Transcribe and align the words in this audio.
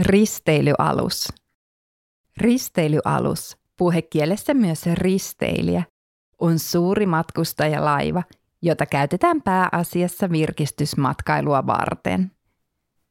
Risteilyalus. 0.00 1.28
Risteilyalus, 2.36 3.56
puhekielessä 3.76 4.54
myös 4.54 4.86
risteilijä, 4.86 5.82
on 6.38 6.58
suuri 6.58 7.06
matkustajalaiva, 7.06 8.22
jota 8.62 8.86
käytetään 8.86 9.42
pääasiassa 9.42 10.30
virkistysmatkailua 10.30 11.66
varten. 11.66 12.30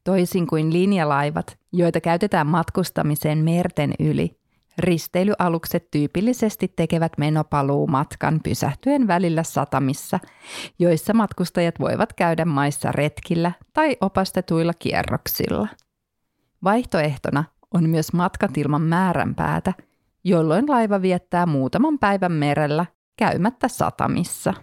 Toisin 0.04 0.48
kuin 0.48 0.74
linjalaivat, 0.74 1.58
joita 1.74 2.02
käytetään 2.02 2.48
matkustamiseen 2.48 3.38
merten 3.38 3.94
yli, 4.00 4.40
risteilyalukset 4.78 5.92
tyypillisesti 5.92 6.74
tekevät 6.76 7.12
menopaluumatkan 7.18 8.40
pysähtyen 8.44 9.08
välillä 9.08 9.44
satamissa, 9.44 10.20
joissa 10.80 11.14
matkustajat 11.14 11.76
voivat 11.80 12.14
käydä 12.14 12.46
maissa 12.46 12.92
retkillä 12.92 13.52
tai 13.74 13.98
opastetuilla 14.02 14.74
kierroksilla. 14.80 15.68
Vaihtoehtona 16.64 17.44
on 17.74 17.90
myös 17.90 18.14
matkat 18.14 18.58
ilman 18.58 18.82
määränpäätä, 18.82 19.74
jolloin 20.24 20.70
laiva 20.70 21.02
viettää 21.02 21.46
muutaman 21.46 22.00
päivän 22.00 22.32
merellä 22.32 22.86
käymättä 23.18 23.68
satamissa. 23.68 24.54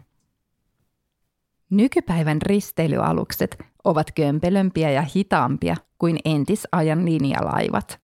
Nykypäivän 1.71 2.43
risteilyalukset 2.43 3.59
ovat 3.85 4.13
kömpelömpiä 4.13 4.91
ja 4.91 5.05
hitaampia 5.17 5.77
kuin 5.99 6.19
entisajan 6.25 7.05
linjalaivat. 7.05 8.01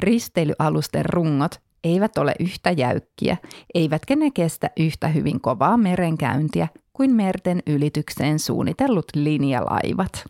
Risteilyalusten 0.00 1.04
rungot 1.04 1.60
eivät 1.84 2.18
ole 2.18 2.34
yhtä 2.40 2.70
jäykkiä, 2.70 3.36
eivätkä 3.74 4.16
ne 4.16 4.30
kestä 4.30 4.70
yhtä 4.76 5.08
hyvin 5.08 5.40
kovaa 5.40 5.76
merenkäyntiä 5.76 6.68
kuin 6.92 7.14
merten 7.14 7.62
ylitykseen 7.66 8.38
suunnitellut 8.38 9.06
linjalaivat. 9.14 10.24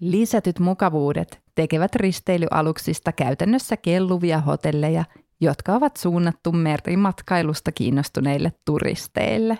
Lisätyt 0.00 0.58
mukavuudet 0.58 1.42
tekevät 1.54 1.94
risteilyaluksista 1.94 3.12
käytännössä 3.12 3.76
kelluvia 3.76 4.40
hotelleja, 4.40 5.04
jotka 5.40 5.72
ovat 5.74 5.96
suunnattu 5.96 6.52
merimatkailusta 6.52 7.72
kiinnostuneille 7.72 8.52
turisteille. 8.64 9.58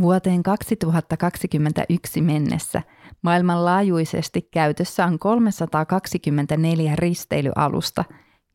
Vuoteen 0.00 0.42
2021 0.42 2.20
mennessä 2.20 2.82
maailmanlaajuisesti 3.22 4.42
käytössä 4.42 5.04
on 5.04 5.18
324 5.18 6.96
risteilyalusta, 6.96 8.04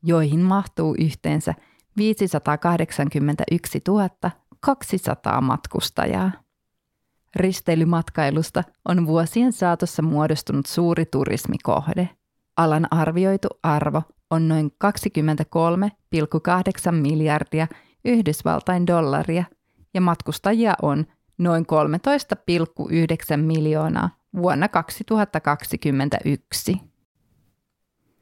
joihin 0.04 0.40
mahtuu 0.40 0.96
yhteensä 1.00 1.54
581 1.98 3.84
200 4.60 5.42
matkustajaa. 5.42 6.43
Risteilymatkailusta 7.36 8.64
on 8.86 9.08
vuosien 9.08 9.54
saatossa 9.54 10.02
muodostunut 10.02 10.66
suuri 10.66 11.06
turismikohde. 11.06 12.10
Alan 12.58 12.88
arvioitu 12.92 13.48
arvo 13.64 14.02
on 14.30 14.48
noin 14.48 14.72
23,8 14.84 14.90
miljardia 16.92 17.68
Yhdysvaltain 18.06 18.88
dollaria 18.88 19.44
ja 19.94 20.02
matkustajia 20.02 20.74
on 20.82 21.06
noin 21.38 21.66
13,9 23.34 23.38
miljoonaa 23.38 24.10
vuonna 24.36 24.68
2021. 24.68 26.82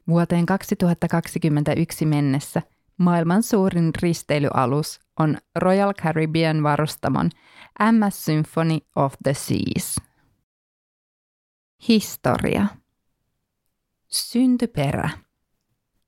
Vuoteen 0.08 0.46
2021 0.46 2.06
mennessä 2.06 2.62
maailman 2.98 3.42
suurin 3.42 3.90
risteilyalus 4.02 5.00
on 5.18 5.36
Royal 5.56 5.94
Caribbean 5.94 6.62
varustamon 6.62 7.30
MS 7.92 8.24
Symphony 8.24 8.78
of 8.96 9.14
the 9.22 9.34
Seas. 9.34 9.96
Historia 11.88 12.66
Syntyperä 14.08 15.10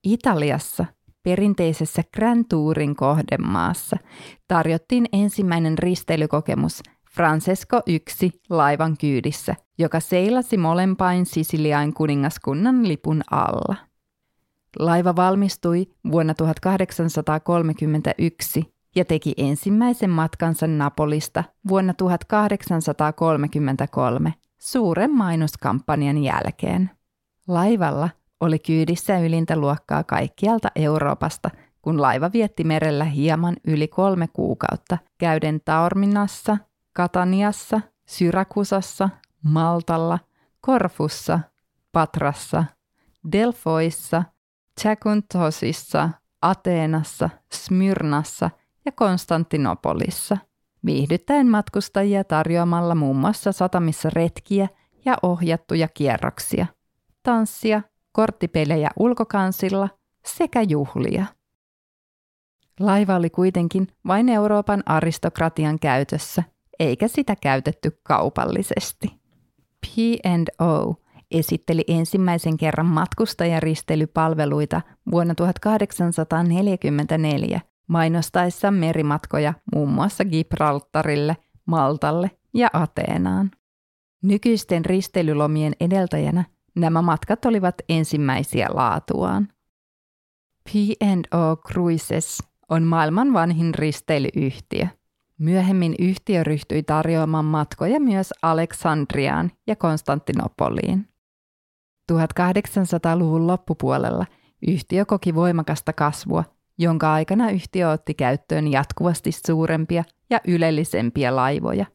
Italiassa 0.04 0.84
perinteisessä 1.22 2.02
Grand 2.14 2.44
Tourin 2.48 2.96
kohdemaassa 2.96 3.96
tarjottiin 4.48 5.06
ensimmäinen 5.12 5.78
risteilykokemus 5.78 6.82
Francesco 7.14 7.80
I 7.88 8.00
laivan 8.50 8.96
kyydissä, 8.98 9.54
joka 9.78 10.00
seilasi 10.00 10.56
molempain 10.56 11.26
Sisiliain 11.26 11.94
kuningaskunnan 11.94 12.88
lipun 12.88 13.22
alla. 13.30 13.76
Laiva 14.78 15.16
valmistui 15.16 15.86
vuonna 16.10 16.34
1831 16.34 18.74
ja 18.96 19.04
teki 19.04 19.34
ensimmäisen 19.36 20.10
matkansa 20.10 20.66
Napolista 20.66 21.44
vuonna 21.68 21.94
1833 21.94 24.34
suuren 24.58 25.14
mainoskampanjan 25.14 26.18
jälkeen. 26.18 26.90
Laivalla 27.48 28.08
oli 28.40 28.58
kyydissä 28.58 29.18
ylintä 29.18 29.56
luokkaa 29.56 30.04
kaikkialta 30.04 30.68
Euroopasta, 30.76 31.50
kun 31.82 32.02
laiva 32.02 32.30
vietti 32.32 32.64
merellä 32.64 33.04
hieman 33.04 33.56
yli 33.66 33.88
kolme 33.88 34.28
kuukautta, 34.32 34.98
käyden 35.18 35.60
Taorminassa, 35.64 36.56
Kataniassa, 36.92 37.80
Syrakusassa, 38.06 39.08
Maltalla, 39.42 40.18
Korfussa, 40.60 41.40
Patrassa, 41.92 42.64
Delfoissa, 43.32 44.22
Tchakuntosissa, 44.80 46.10
Ateenassa, 46.42 47.30
Smyrnassa 47.52 48.50
ja 48.84 48.92
Konstantinopolissa, 48.92 50.36
viihdyttäen 50.84 51.50
matkustajia 51.50 52.24
tarjoamalla 52.24 52.94
muun 52.94 53.16
muassa 53.16 53.52
satamissa 53.52 54.10
retkiä 54.10 54.68
ja 55.04 55.16
ohjattuja 55.22 55.88
kierroksia, 55.88 56.66
tanssia 57.22 57.82
korttipelejä 58.12 58.90
ulkokansilla 58.96 59.88
sekä 60.26 60.62
juhlia. 60.62 61.26
Laiva 62.80 63.16
oli 63.16 63.30
kuitenkin 63.30 63.88
vain 64.06 64.28
Euroopan 64.28 64.82
aristokratian 64.86 65.78
käytössä, 65.78 66.42
eikä 66.78 67.08
sitä 67.08 67.36
käytetty 67.36 68.00
kaupallisesti. 68.02 69.08
P&O 69.80 71.03
esitteli 71.38 71.84
ensimmäisen 71.88 72.56
kerran 72.56 72.86
matkustajaristeilypalveluita 72.86 74.80
vuonna 75.10 75.34
1844 75.34 77.60
mainostaessa 77.86 78.70
merimatkoja 78.70 79.54
muun 79.74 79.88
muassa 79.88 80.24
Gibraltarille, 80.24 81.36
Maltalle 81.66 82.30
ja 82.54 82.68
Ateenaan. 82.72 83.50
Nykyisten 84.22 84.84
risteilylomien 84.84 85.72
edeltäjänä 85.80 86.44
Nämä 86.74 87.02
matkat 87.02 87.44
olivat 87.44 87.74
ensimmäisiä 87.88 88.68
laatuaan. 88.70 89.48
P&O 90.64 91.56
Cruises 91.56 92.42
on 92.68 92.82
maailman 92.82 93.32
vanhin 93.32 93.74
risteilyyhtiö. 93.74 94.86
Myöhemmin 95.38 95.94
yhtiö 95.98 96.44
ryhtyi 96.44 96.82
tarjoamaan 96.82 97.44
matkoja 97.44 98.00
myös 98.00 98.32
Aleksandriaan 98.42 99.50
ja 99.66 99.76
Konstantinopoliin. 99.76 101.08
1800-luvun 102.12 103.46
loppupuolella 103.46 104.26
yhtiö 104.66 105.04
koki 105.04 105.34
voimakasta 105.34 105.92
kasvua, 105.92 106.44
jonka 106.78 107.12
aikana 107.12 107.50
yhtiö 107.50 107.90
otti 107.90 108.14
käyttöön 108.14 108.72
jatkuvasti 108.72 109.32
suurempia 109.32 110.04
ja 110.30 110.40
ylellisempiä 110.48 111.36
laivoja, 111.36 111.86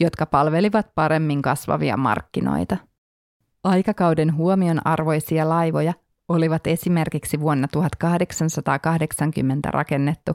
jotka 0.00 0.26
palvelivat 0.26 0.86
paremmin 0.94 1.42
kasvavia 1.42 1.96
markkinoita. 1.96 2.76
Aikakauden 3.64 4.36
huomion 4.36 4.86
arvoisia 4.86 5.48
laivoja 5.48 5.94
olivat 6.28 6.66
esimerkiksi 6.66 7.40
vuonna 7.40 7.68
1880 7.68 9.70
rakennettu 9.70 10.32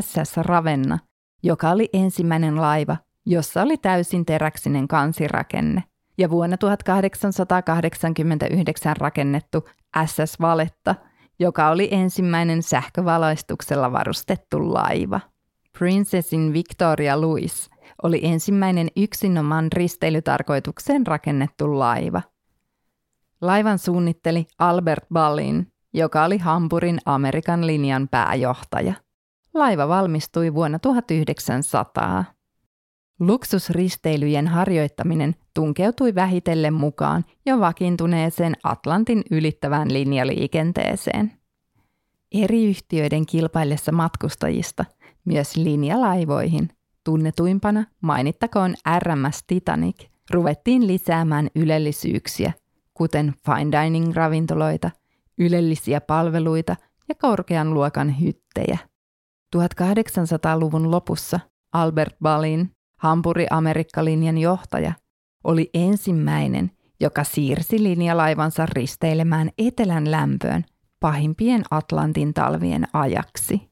SS 0.00 0.36
Ravenna, 0.36 0.98
joka 1.42 1.70
oli 1.70 1.88
ensimmäinen 1.92 2.60
laiva, 2.60 2.96
jossa 3.26 3.62
oli 3.62 3.76
täysin 3.76 4.26
teräksinen 4.26 4.88
kansirakenne, 4.88 5.82
ja 6.18 6.30
vuonna 6.30 6.56
1889 6.56 8.96
rakennettu 8.96 9.68
SS 10.06 10.40
Valetta, 10.40 10.94
joka 11.38 11.70
oli 11.70 11.88
ensimmäinen 11.90 12.62
sähkövalaistuksella 12.62 13.92
varustettu 13.92 14.74
laiva. 14.74 15.20
Princessin 15.78 16.52
Victoria 16.52 17.20
Louis 17.20 17.70
oli 18.02 18.20
ensimmäinen 18.22 18.88
yksinomaan 18.96 19.68
risteilytarkoitukseen 19.72 21.06
rakennettu 21.06 21.78
laiva– 21.78 22.22
Laivan 23.44 23.78
suunnitteli 23.78 24.46
Albert 24.58 25.04
Ballin, 25.12 25.72
joka 25.92 26.24
oli 26.24 26.38
Hampurin 26.38 26.98
Amerikan 27.04 27.66
linjan 27.66 28.08
pääjohtaja. 28.08 28.94
Laiva 29.54 29.88
valmistui 29.88 30.54
vuonna 30.54 30.78
1900. 30.78 32.24
Luksusristeilyjen 33.26 34.48
harjoittaminen 34.48 35.34
tunkeutui 35.54 36.14
vähitellen 36.14 36.74
mukaan 36.74 37.24
jo 37.46 37.60
vakiintuneeseen 37.60 38.54
Atlantin 38.62 39.22
ylittävään 39.30 39.92
linjaliikenteeseen. 39.92 41.32
Eri 42.32 42.64
yhtiöiden 42.64 43.26
kilpaillessa 43.26 43.92
matkustajista, 43.92 44.84
myös 45.24 45.56
linjalaivoihin, 45.56 46.68
tunnetuimpana 47.04 47.84
mainittakoon 48.00 48.74
RMS 48.98 49.44
Titanic, 49.46 50.06
ruvettiin 50.30 50.86
lisäämään 50.86 51.48
ylellisyyksiä– 51.54 52.52
kuten 52.94 53.34
fine 53.46 53.70
dining-ravintoloita, 53.70 54.90
ylellisiä 55.38 56.00
palveluita 56.00 56.76
ja 57.08 57.14
korkean 57.14 57.74
luokan 57.74 58.20
hyttejä. 58.20 58.78
1800-luvun 59.56 60.90
lopussa 60.90 61.40
Albert 61.72 62.16
Balin, 62.22 62.73
Hampuri-Amerikka-linjan 63.04 64.38
johtaja, 64.38 64.92
oli 65.44 65.70
ensimmäinen, 65.74 66.70
joka 67.00 67.24
siirsi 67.24 67.82
linjalaivansa 67.82 68.66
risteilemään 68.66 69.50
etelän 69.58 70.10
lämpöön 70.10 70.64
pahimpien 71.00 71.62
Atlantin 71.70 72.34
talvien 72.34 72.86
ajaksi. 72.92 73.70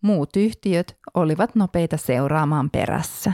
Muut 0.00 0.36
yhtiöt 0.36 0.96
olivat 1.14 1.54
nopeita 1.54 1.96
seuraamaan 1.96 2.70
perässä. 2.70 3.32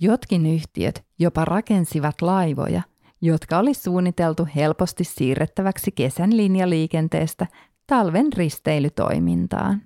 Jotkin 0.00 0.46
yhtiöt 0.46 1.04
jopa 1.18 1.44
rakensivat 1.44 2.22
laivoja, 2.22 2.82
jotka 3.22 3.58
oli 3.58 3.74
suunniteltu 3.74 4.48
helposti 4.56 5.04
siirrettäväksi 5.04 5.92
kesän 5.92 6.36
linjaliikenteestä 6.36 7.46
talven 7.86 8.32
risteilytoimintaan. 8.32 9.82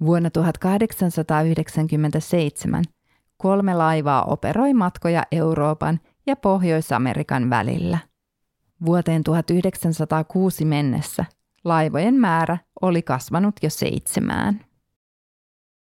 Vuonna 0.00 0.30
1897 0.30 2.84
kolme 3.36 3.74
laivaa 3.74 4.24
operoi 4.24 4.74
matkoja 4.74 5.22
Euroopan 5.32 6.00
ja 6.26 6.36
Pohjois-Amerikan 6.36 7.50
välillä. 7.50 7.98
Vuoteen 8.86 9.24
1906 9.24 10.64
mennessä 10.64 11.24
laivojen 11.64 12.14
määrä 12.14 12.58
oli 12.82 13.02
kasvanut 13.02 13.54
jo 13.62 13.70
seitsemään. 13.70 14.64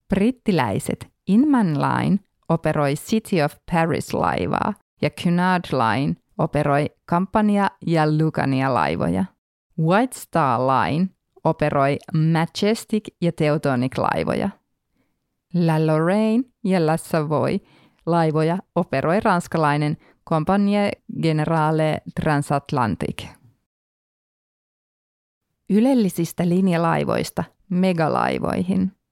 Brittiläiset 0.08 1.12
Inman 1.28 1.66
Line 1.66 2.18
operoi 2.48 2.94
City 2.94 3.42
of 3.42 3.54
Paris-laivaa 3.72 4.74
ja 5.02 5.10
Cunard 5.10 5.64
Line 5.72 6.16
operoi 6.38 6.86
Campania 7.10 7.68
ja 7.86 8.06
Lucania 8.18 8.74
laivoja. 8.74 9.24
White 9.78 10.18
Star 10.18 10.60
Line 10.60 11.08
operoi 11.44 11.98
Majestic 12.14 13.08
ja 13.20 13.32
Teutonic 13.32 13.98
laivoja. 13.98 14.50
La 15.54 15.86
Lorraine 15.86 16.44
ja 16.64 16.86
La 16.86 16.96
Savoy 16.96 17.58
laivoja 18.06 18.58
operoi 18.74 19.20
ranskalainen 19.20 19.96
Compagnie 20.28 20.90
Generale 21.22 22.00
Transatlantic. 22.20 23.26
Ylellisistä 25.70 26.48
linjalaivoista 26.48 27.44
megalaivoihin– 27.70 28.92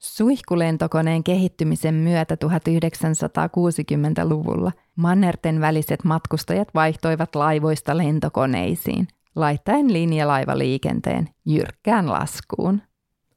Suihkulentokoneen 0.00 1.24
kehittymisen 1.24 1.94
myötä 1.94 2.34
1960-luvulla 2.34 4.72
mannerten 4.96 5.60
väliset 5.60 6.04
matkustajat 6.04 6.68
vaihtoivat 6.74 7.34
laivoista 7.34 7.96
lentokoneisiin, 7.96 9.08
laittaen 9.36 9.92
linjalaivaliikenteen 9.92 11.28
jyrkkään 11.46 12.12
laskuun. 12.12 12.82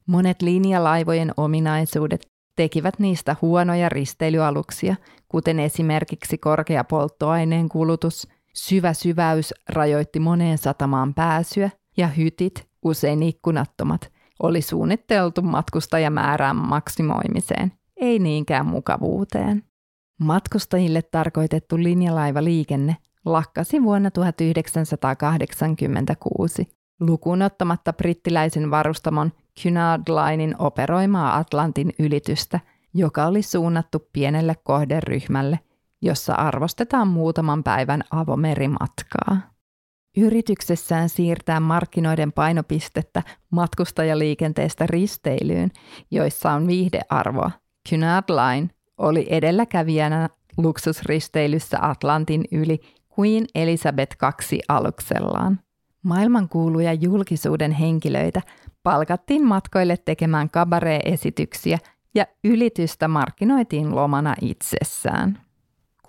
Monet 0.08 0.42
linjalaivojen 0.42 1.32
ominaisuudet 1.36 2.26
tekivät 2.56 2.98
niistä 2.98 3.36
huonoja 3.42 3.88
risteilyaluksia, 3.88 4.96
kuten 5.28 5.60
esimerkiksi 5.60 6.38
korkea 6.38 6.84
polttoaineen 6.84 7.68
kulutus, 7.68 8.28
syvä 8.54 8.92
syväys 8.92 9.54
rajoitti 9.68 10.20
moneen 10.20 10.58
satamaan 10.58 11.14
pääsyä 11.14 11.70
ja 11.96 12.08
hytit, 12.08 12.68
usein 12.82 13.22
ikkunattomat, 13.22 14.12
oli 14.42 14.62
suunniteltu 14.62 15.42
matkustajamäärän 15.42 16.56
maksimoimiseen, 16.56 17.72
ei 17.96 18.18
niinkään 18.18 18.66
mukavuuteen. 18.66 19.62
Matkustajille 20.20 21.02
tarkoitettu 21.02 21.78
linjalaivaliikenne 21.78 22.96
lakkasi 23.24 23.82
vuonna 23.82 24.10
1986 24.10 26.68
lukuun 27.00 27.42
ottamatta 27.42 27.92
brittiläisen 27.92 28.70
varustamon 28.70 29.32
Cunard 29.62 30.02
Linein 30.08 30.54
operoimaa 30.58 31.36
Atlantin 31.36 31.92
ylitystä, 31.98 32.60
joka 32.94 33.26
oli 33.26 33.42
suunnattu 33.42 34.08
pienelle 34.12 34.54
kohderyhmälle, 34.64 35.60
jossa 36.02 36.34
arvostetaan 36.34 37.08
muutaman 37.08 37.64
päivän 37.64 38.02
avomerimatkaa. 38.10 39.36
Yrityksessään 40.16 41.08
siirtää 41.08 41.60
markkinoiden 41.60 42.32
painopistettä 42.32 43.22
matkustajaliikenteestä 43.50 44.86
risteilyyn, 44.86 45.70
joissa 46.10 46.52
on 46.52 46.66
viihdearvoa, 46.66 47.50
Cunard 47.88 48.24
Line 48.28 48.68
oli 48.98 49.26
edelläkävijänä 49.30 50.28
luksusristeilyssä 50.56 51.78
Atlantin 51.82 52.44
yli 52.52 52.80
Queen 53.18 53.46
Elizabeth 53.54 54.16
II 54.52 54.60
aluksellaan. 54.68 55.60
Maailmankuuluja 56.02 56.92
julkisuuden 56.92 57.72
henkilöitä 57.72 58.42
palkattiin 58.84 59.46
matkoille 59.46 59.96
tekemään 59.96 60.50
kabaree-esityksiä 60.50 61.78
ja 62.14 62.26
ylitystä 62.44 63.08
markkinoitiin 63.08 63.94
lomana 63.94 64.34
itsessään. 64.40 65.38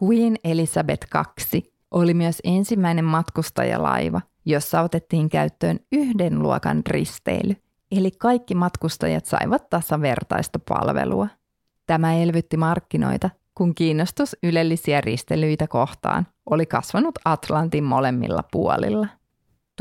Queen 0.04 0.36
Elizabeth 0.44 1.08
II 1.54 1.74
oli 1.92 2.14
myös 2.14 2.42
ensimmäinen 2.44 3.06
matkustajalaiva, 3.06 4.22
jossa 4.46 4.82
otettiin 4.82 5.30
käyttöön 5.30 5.80
yhden 5.92 6.40
luokan 6.40 6.82
risteily, 6.90 7.56
eli 7.92 8.12
kaikki 8.12 8.56
matkustajat 8.56 9.26
saivat 9.26 9.70
tasavertaista 9.70 10.60
palvelua. 10.60 11.28
Tämä 11.86 12.14
elvytti 12.14 12.58
markkinoita, 12.58 13.30
kun 13.56 13.76
kiinnostus 13.76 14.36
ylellisiä 14.44 15.02
ristelyitä 15.02 15.68
kohtaan 15.68 16.28
oli 16.50 16.66
kasvanut 16.66 17.20
Atlantin 17.26 17.84
molemmilla 17.84 18.44
puolilla. 18.52 19.08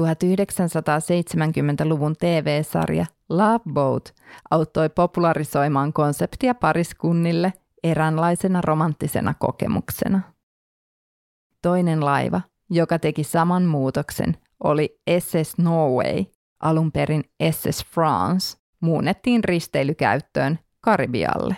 1970-luvun 0.01 2.17
TV-sarja 2.17 3.07
Love 3.29 3.73
Boat 3.73 4.15
auttoi 4.51 4.89
popularisoimaan 4.89 5.93
konseptia 5.93 6.55
pariskunnille 6.55 7.53
eräänlaisena 7.85 8.61
romanttisena 8.61 9.35
kokemuksena. 9.35 10.21
Toinen 11.63 12.05
laiva, 12.05 12.41
joka 12.71 12.99
teki 12.99 13.25
saman 13.25 13.65
muutoksen, 13.65 14.37
oli 14.65 15.01
SS 15.19 15.59
Norway, 15.59 16.25
alun 16.61 16.93
perin 16.93 17.25
SS 17.51 17.87
France, 17.87 18.59
muunnettiin 18.81 19.45
risteilykäyttöön 19.45 20.59
Karibialle. 20.81 21.57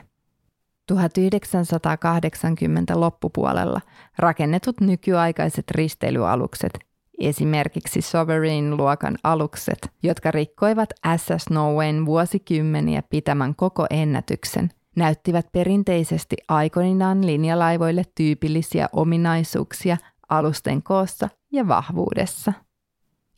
1980 0.87 3.01
loppupuolella 3.01 3.81
rakennetut 4.19 4.81
nykyaikaiset 4.81 5.71
risteilyalukset, 5.71 6.86
esimerkiksi 7.19 8.01
Sovereign-luokan 8.01 9.17
alukset, 9.25 9.91
jotka 10.03 10.31
rikkoivat 10.31 10.89
SS 11.17 11.51
Norwayn 11.51 12.07
vuosikymmeniä 12.07 13.03
pitämän 13.11 13.55
koko 13.55 13.87
ennätyksen, 13.91 14.71
näyttivät 14.97 15.47
perinteisesti 15.53 16.37
aikoinaan 16.49 17.27
linjalaivoille 17.27 18.03
tyypillisiä 18.15 18.89
ominaisuuksia 18.93 19.97
alusten 20.29 20.83
koossa 20.83 21.29
ja 21.53 21.69
vahvuudessa. 21.69 22.53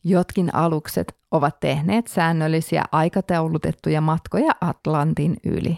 Jotkin 0.03 0.55
alukset 0.55 1.17
ovat 1.31 1.59
tehneet 1.59 2.07
säännöllisiä 2.07 2.83
aikataulutettuja 2.91 4.01
matkoja 4.01 4.51
Atlantin 4.61 5.37
yli. 5.45 5.77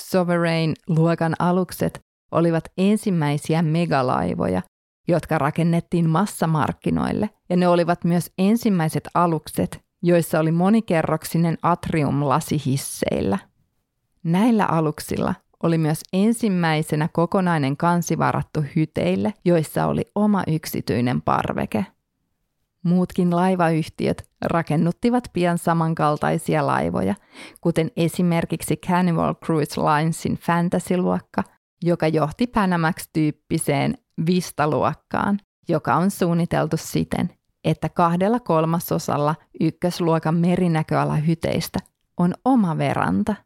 Sovereign-luokan 0.00 1.34
alukset 1.38 2.00
olivat 2.30 2.64
ensimmäisiä 2.78 3.62
megalaivoja, 3.62 4.62
jotka 5.08 5.38
rakennettiin 5.38 6.10
massamarkkinoille, 6.10 7.30
ja 7.48 7.56
ne 7.56 7.68
olivat 7.68 8.04
myös 8.04 8.30
ensimmäiset 8.38 9.08
alukset, 9.14 9.84
joissa 10.02 10.40
oli 10.40 10.52
monikerroksinen 10.52 11.58
atrium 11.62 12.28
lasihisseillä– 12.28 13.38
Näillä 14.24 14.66
aluksilla 14.66 15.34
oli 15.62 15.78
myös 15.78 16.00
ensimmäisenä 16.12 17.08
kokonainen 17.12 17.76
kansi 17.76 18.18
varattu 18.18 18.64
hyteille, 18.76 19.34
joissa 19.44 19.86
oli 19.86 20.10
oma 20.14 20.42
yksityinen 20.46 21.22
parveke. 21.22 21.86
Muutkin 22.82 23.36
laivayhtiöt 23.36 24.28
rakennuttivat 24.44 25.24
pian 25.32 25.58
samankaltaisia 25.58 26.66
laivoja, 26.66 27.14
kuten 27.60 27.90
esimerkiksi 27.96 28.76
Cannibal 28.76 29.34
Cruise 29.34 29.80
Linesin 29.80 30.38
Fantasy-luokka, 30.38 31.42
joka 31.82 32.08
johti 32.08 32.46
Panamax-tyyppiseen 32.46 33.94
Vista-luokkaan, 34.26 35.38
joka 35.68 35.94
on 35.94 36.10
suunniteltu 36.10 36.76
siten, 36.76 37.30
että 37.64 37.88
kahdella 37.88 38.40
kolmasosalla 38.40 39.34
ykkösluokan 39.60 40.34
merinäköalahyteistä 40.34 41.78
on 42.16 42.34
oma 42.44 42.78
veranta– 42.78 43.34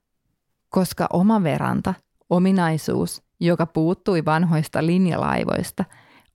koska 0.71 1.07
oma 1.13 1.43
veranta, 1.43 1.95
ominaisuus, 2.31 3.23
joka 3.41 3.67
puuttui 3.67 4.25
vanhoista 4.25 4.87
linjalaivoista, 4.87 5.85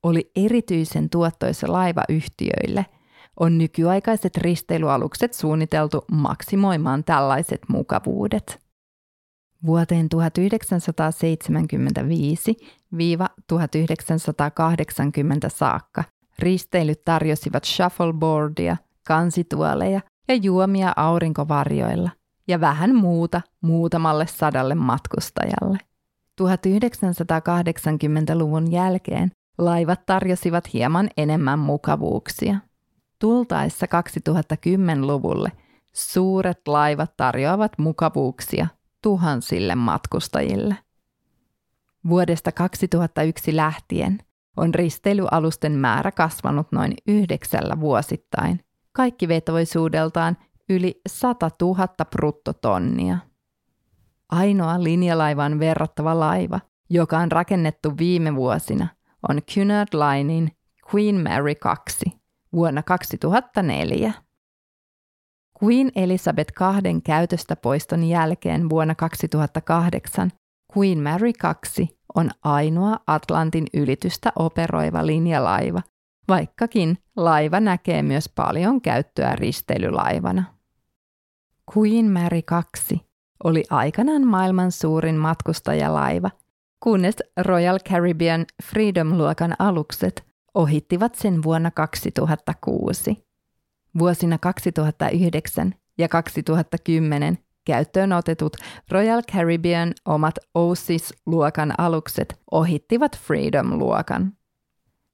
oli 0.04 0.32
erityisen 0.36 1.10
tuottoisa 1.10 1.72
laivayhtiöille, 1.72 2.86
on 3.40 3.58
nykyaikaiset 3.58 4.38
risteilyalukset 4.38 5.34
suunniteltu 5.34 6.06
maksimoimaan 6.12 7.04
tällaiset 7.04 7.62
mukavuudet. 7.68 8.63
Vuoteen 9.66 10.08
1975-1980 10.16 10.20
saakka 15.48 16.04
risteilyt 16.40 17.04
tarjosivat 17.06 17.64
shuffleboardia, 17.64 18.78
kansituoleja 19.08 20.02
ja 20.28 20.36
juomia 20.36 20.94
aurinkovarjoilla 20.96 22.10
ja 22.48 22.62
vähän 22.62 22.96
muuta 22.96 23.42
muutamalle 23.62 24.28
sadalle 24.28 24.76
matkustajalle. 24.76 25.78
1980-luvun 26.42 28.72
jälkeen 28.72 29.32
laivat 29.58 30.06
tarjosivat 30.06 30.74
hieman 30.74 31.10
enemmän 31.18 31.60
mukavuuksia. 31.60 32.56
Tultaessa 33.20 33.86
2010-luvulle 33.86 35.52
suuret 35.94 36.68
laivat 36.68 37.18
tarjoavat 37.18 37.72
mukavuuksia 37.78 38.68
tuhansille 39.04 39.76
matkustajille. 39.76 40.76
Vuodesta 42.10 42.52
2001 42.52 43.56
lähtien 43.56 44.20
on 44.58 44.76
risteilyalusten 44.76 45.72
määrä 45.72 46.12
kasvanut 46.12 46.72
noin 46.72 46.94
yhdeksällä 47.08 47.80
vuosittain, 47.80 48.60
kaikki 48.92 49.28
vetoisuudeltaan 49.28 50.38
yli 50.70 51.02
100 51.08 51.50
000 51.62 51.88
bruttotonnia. 52.12 53.18
Ainoa 54.30 54.84
linjalaivan 54.84 55.60
verrattava 55.60 56.20
laiva, 56.20 56.60
joka 56.90 57.18
on 57.18 57.32
rakennettu 57.32 57.98
viime 57.98 58.36
vuosina, 58.36 58.88
on 59.30 59.42
Cunard 59.42 59.88
Linein 59.94 60.52
Queen 60.94 61.24
Mary 61.24 61.56
2 61.56 62.06
vuonna 62.54 62.84
2004. 62.84 64.14
Queen 65.64 65.92
Elizabeth 65.96 66.54
II 66.86 67.02
käytöstä 67.02 67.56
poiston 67.56 68.04
jälkeen 68.04 68.70
vuonna 68.70 68.96
2008 68.96 70.32
Queen 70.78 71.00
Mary 71.00 71.28
II 71.28 71.88
on 72.16 72.30
ainoa 72.44 73.00
Atlantin 73.08 73.68
ylitystä 73.74 74.32
operoiva 74.36 75.06
linjalaiva, 75.06 75.82
vaikkakin 76.28 76.98
laiva 77.16 77.60
näkee 77.60 78.02
myös 78.02 78.30
paljon 78.36 78.82
käyttöä 78.82 79.36
risteilylaivana. 79.36 80.44
Queen 81.78 82.12
Mary 82.12 82.42
II 82.92 83.00
oli 83.44 83.64
aikanaan 83.70 84.28
maailman 84.28 84.72
suurin 84.72 85.16
matkustajalaiva, 85.16 86.30
kunnes 86.84 87.16
Royal 87.38 87.80
Caribbean 87.80 88.46
Freedom-luokan 88.64 89.56
alukset 89.60 90.26
ohittivat 90.54 91.16
sen 91.16 91.44
vuonna 91.44 91.72
2006. 91.72 93.33
Vuosina 94.00 94.38
2009 94.38 95.74
ja 95.98 96.10
2010 96.10 97.38
käyttöön 97.66 98.14
otetut 98.14 98.58
Royal 98.92 99.22
Caribbean 99.22 99.94
omat 100.06 100.36
Oasis-luokan 100.54 101.74
alukset 101.78 102.40
ohittivat 102.52 103.20
Freedom-luokan. 103.20 104.34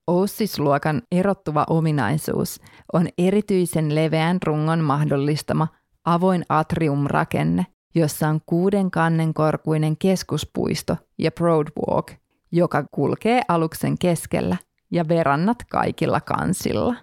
Oasis-luokan 0.07 1.01
erottuva 1.11 1.65
ominaisuus 1.69 2.61
on 2.93 3.07
erityisen 3.17 3.95
leveän 3.95 4.39
rungon 4.45 4.79
mahdollistama 4.79 5.67
avoin 6.05 6.45
atriumrakenne, 6.49 7.65
jossa 7.95 8.27
on 8.27 8.39
kuuden 8.45 8.91
kannen 8.91 9.33
korkuinen 9.33 9.97
keskuspuisto 9.97 10.97
ja 11.17 11.31
Broadwalk, 11.31 12.11
joka 12.51 12.85
kulkee 12.91 13.41
aluksen 13.47 13.97
keskellä 13.97 14.57
ja 14.91 15.07
verannat 15.07 15.57
kaikilla 15.69 16.21
kansilla. 16.21 16.95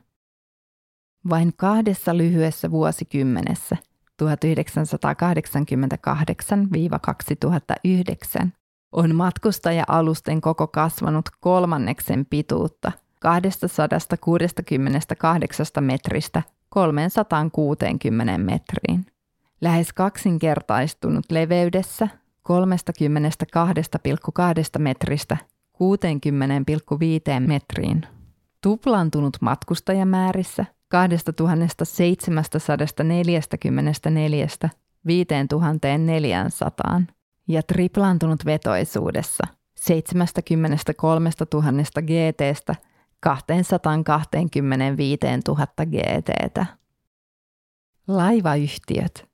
Vain 1.29 1.53
kahdessa 1.57 2.17
lyhyessä 2.17 2.71
vuosikymmenessä 2.71 3.77
1988-2009 4.23 4.27
on 8.93 9.15
matkustaja-alusten 9.15 10.41
koko 10.41 10.67
kasvanut 10.67 11.25
kolmanneksen 11.41 12.27
pituutta 12.31 12.93
268 13.21 15.67
metristä 15.81 16.43
360 16.69 18.39
metriin. 18.39 19.07
Lähes 19.61 19.93
kaksinkertaistunut 19.93 21.25
leveydessä 21.31 22.09
32,2 22.49 22.55
metristä 24.79 25.37
60,5 25.75 25.81
metriin. 27.47 28.07
Tuplantunut 28.63 29.37
matkustajamäärissä 29.41 30.65
2744 30.89 33.41
5400 35.07 37.03
ja 37.49 37.63
triplantunut 37.63 38.45
vetoisuudessa 38.45 39.47
73 39.75 41.31
000 41.55 41.73
GTstä 42.03 42.75
225 43.21 45.21
000 45.49 45.67
GTtä. 45.67 46.67
Laivayhtiöt. 48.09 49.29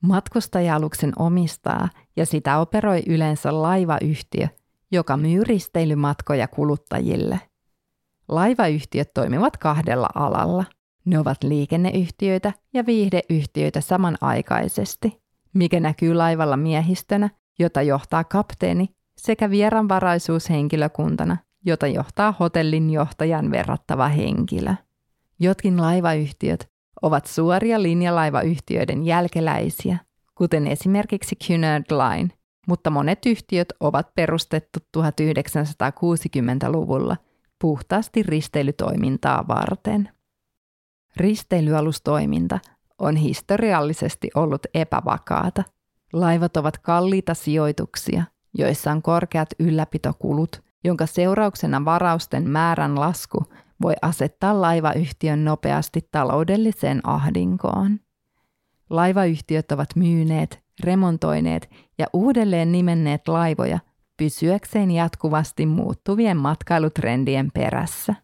Matkustaja-aluksen 0.00 1.12
omistaa 1.18 1.88
ja 2.16 2.26
sitä 2.26 2.58
operoi 2.58 3.02
yleensä 3.06 3.62
laivayhtiö, 3.62 4.48
joka 4.92 5.16
myy 5.16 5.44
risteilymatkoja 5.44 6.48
kuluttajille– 6.48 7.40
Laivayhtiöt 8.28 9.14
toimivat 9.14 9.56
kahdella 9.56 10.08
alalla. 10.14 10.64
Ne 11.04 11.18
ovat 11.18 11.44
liikenneyhtiöitä 11.44 12.52
ja 12.74 12.86
viihdeyhtiöitä 12.86 13.80
samanaikaisesti, 13.80 15.22
mikä 15.52 15.80
näkyy 15.80 16.14
laivalla 16.14 16.56
miehistönä, 16.56 17.30
jota 17.58 17.82
johtaa 17.82 18.24
kapteeni, 18.24 18.88
sekä 19.18 19.50
vieranvaraisuushenkilökuntana, 19.50 21.36
jota 21.64 21.86
johtaa 21.86 22.34
hotellin 22.40 22.90
johtajan 22.90 23.50
verrattava 23.50 24.08
henkilö. 24.08 24.74
Jotkin 25.40 25.80
laivayhtiöt 25.80 26.70
ovat 27.02 27.26
suoria 27.26 27.82
linjalaivayhtiöiden 27.82 29.02
jälkeläisiä, 29.02 29.98
kuten 30.34 30.66
esimerkiksi 30.66 31.36
Cunard 31.36 31.84
Line, 31.90 32.28
mutta 32.68 32.90
monet 32.90 33.26
yhtiöt 33.26 33.68
ovat 33.80 34.14
perustettu 34.14 34.80
1960-luvulla 34.98 37.16
puhtaasti 37.60 38.22
risteilytoimintaa 38.22 39.48
varten. 39.48 40.08
Risteilyalustoiminta 41.16 42.58
on 42.98 43.16
historiallisesti 43.16 44.30
ollut 44.34 44.66
epävakaata. 44.74 45.64
Laivat 46.12 46.56
ovat 46.56 46.78
kalliita 46.78 47.34
sijoituksia, 47.34 48.24
joissa 48.54 48.92
on 48.92 49.02
korkeat 49.02 49.48
ylläpitokulut, 49.58 50.62
jonka 50.84 51.06
seurauksena 51.06 51.84
varausten 51.84 52.50
määrän 52.50 53.00
lasku 53.00 53.44
voi 53.82 53.94
asettaa 54.02 54.60
laivayhtiön 54.60 55.44
nopeasti 55.44 56.08
taloudelliseen 56.12 57.00
ahdinkoon. 57.04 58.00
Laivayhtiöt 58.90 59.72
ovat 59.72 59.96
myyneet, 59.96 60.62
remontoineet 60.84 61.70
ja 61.98 62.06
uudelleen 62.12 62.72
nimenneet 62.72 63.28
laivoja 63.28 63.78
pysyäkseen 64.16 64.90
jatkuvasti 64.90 65.66
muuttuvien 65.66 66.36
matkailutrendien 66.36 67.50
perässä. 67.54 68.14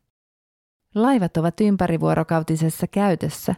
Laivat 0.95 1.37
ovat 1.37 1.61
ympärivuorokautisessa 1.61 2.87
käytössä, 2.87 3.55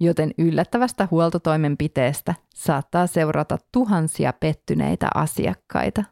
joten 0.00 0.30
yllättävästä 0.38 1.08
huoltotoimenpiteestä 1.10 2.34
saattaa 2.54 3.06
seurata 3.06 3.58
tuhansia 3.72 4.32
pettyneitä 4.32 5.08
asiakkaita. 5.14 6.04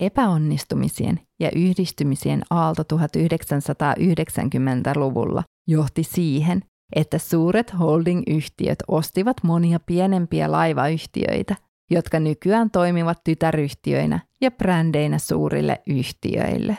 Epäonnistumisien 0.00 1.20
ja 1.40 1.50
yhdistymisien 1.56 2.42
aalto 2.50 2.96
1990-luvulla 2.96 5.42
johti 5.66 6.02
siihen, 6.02 6.62
että 6.96 7.18
suuret 7.18 7.78
holding-yhtiöt 7.78 8.78
ostivat 8.88 9.36
monia 9.42 9.80
pienempiä 9.80 10.52
laivayhtiöitä 10.52 11.56
jotka 11.92 12.20
nykyään 12.20 12.70
toimivat 12.70 13.24
tytäryhtiöinä 13.24 14.20
ja 14.42 14.50
brändeinä 14.50 15.18
suurille 15.18 15.82
yhtiöille. 15.86 16.78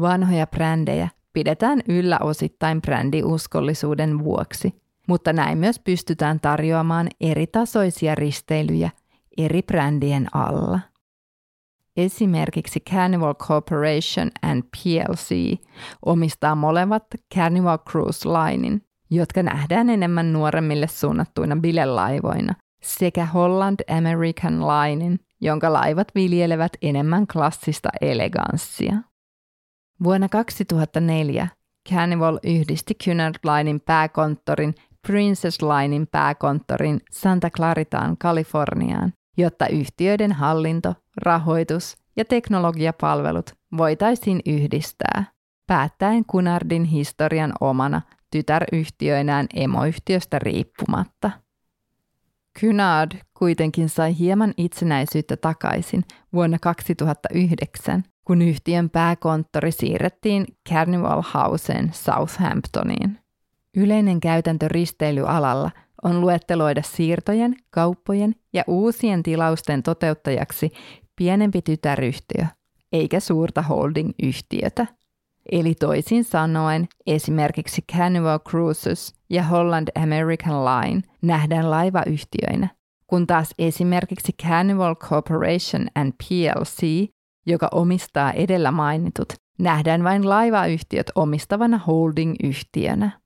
Vanhoja 0.00 0.46
brändejä 0.46 1.08
pidetään 1.32 1.82
yllä 1.88 2.18
osittain 2.20 2.82
brändiuskollisuuden 2.82 4.24
vuoksi, 4.24 4.82
mutta 5.08 5.32
näin 5.32 5.58
myös 5.58 5.78
pystytään 5.78 6.40
tarjoamaan 6.40 7.08
eri 7.20 7.46
tasoisia 7.46 8.14
risteilyjä 8.14 8.90
eri 9.38 9.62
brändien 9.62 10.26
alla. 10.36 10.80
Esimerkiksi 11.96 12.80
Carnival 12.80 13.34
Corporation 13.34 14.30
and 14.42 14.62
PLC 14.62 15.58
omistaa 16.06 16.54
molemmat 16.54 17.04
Carnival 17.34 17.78
Cruise 17.78 18.28
Linein, 18.28 18.82
jotka 19.10 19.42
nähdään 19.42 19.90
enemmän 19.90 20.32
nuoremmille 20.32 20.86
suunnattuina 20.88 21.56
bilelaivoina 21.56 22.54
sekä 22.82 23.26
Holland 23.26 23.80
American 23.98 24.60
Linein, 24.60 25.20
jonka 25.40 25.72
laivat 25.72 26.08
viljelevät 26.14 26.72
enemmän 26.82 27.26
klassista 27.26 27.88
eleganssia. 28.00 28.94
Vuonna 30.04 30.28
2004 30.28 31.48
Carnival 31.90 32.38
yhdisti 32.44 32.94
Cunard 32.94 33.34
Linein 33.44 33.80
pääkonttorin 33.80 34.74
Princess 35.06 35.62
Linein 35.62 36.06
pääkonttorin 36.12 37.00
Santa 37.10 37.50
Claritaan 37.50 38.18
Kaliforniaan, 38.18 39.12
jotta 39.36 39.66
yhtiöiden 39.66 40.32
hallinto, 40.32 40.94
rahoitus 41.16 41.96
ja 42.16 42.24
teknologiapalvelut 42.24 43.50
voitaisiin 43.76 44.40
yhdistää, 44.46 45.24
päättäen 45.66 46.24
Cunardin 46.24 46.84
historian 46.84 47.52
omana 47.60 48.02
tytäryhtiöinään 48.30 49.46
emoyhtiöstä 49.54 50.38
riippumatta. 50.38 51.30
Cunard 52.60 53.12
kuitenkin 53.34 53.88
sai 53.88 54.18
hieman 54.18 54.54
itsenäisyyttä 54.56 55.36
takaisin 55.36 56.04
vuonna 56.32 56.58
2009, 56.58 58.04
kun 58.24 58.42
yhtiön 58.42 58.90
pääkonttori 58.90 59.72
siirrettiin 59.72 60.46
Carnival 60.68 61.22
Houseen 61.34 61.90
Southamptoniin. 61.92 63.18
Yleinen 63.76 64.20
käytäntö 64.20 64.68
risteilyalalla 64.68 65.70
on 66.02 66.20
luetteloida 66.20 66.82
siirtojen, 66.82 67.56
kauppojen 67.70 68.34
ja 68.52 68.64
uusien 68.66 69.22
tilausten 69.22 69.82
toteuttajaksi 69.82 70.72
pienempi 71.16 71.62
tytäryhtiö, 71.62 72.46
eikä 72.92 73.20
suurta 73.20 73.62
holding-yhtiötä. 73.62 74.86
Eli 75.52 75.74
toisin 75.74 76.24
sanoen 76.24 76.88
esimerkiksi 77.06 77.82
Carnival 77.92 78.38
Cruises 78.38 79.14
ja 79.30 79.42
Holland 79.42 79.88
American 80.02 80.64
Line 80.64 81.02
nähdään 81.22 81.70
laivayhtiöinä, 81.70 82.68
kun 83.06 83.26
taas 83.26 83.54
esimerkiksi 83.58 84.32
Carnival 84.42 84.94
Corporation 84.94 85.86
and 85.94 86.12
PLC, 86.12 87.08
joka 87.46 87.68
omistaa 87.72 88.32
edellä 88.32 88.70
mainitut, 88.70 89.28
nähdään 89.58 90.04
vain 90.04 90.28
laivayhtiöt 90.28 91.10
omistavana 91.14 91.78
holding-yhtiönä. 91.78 93.20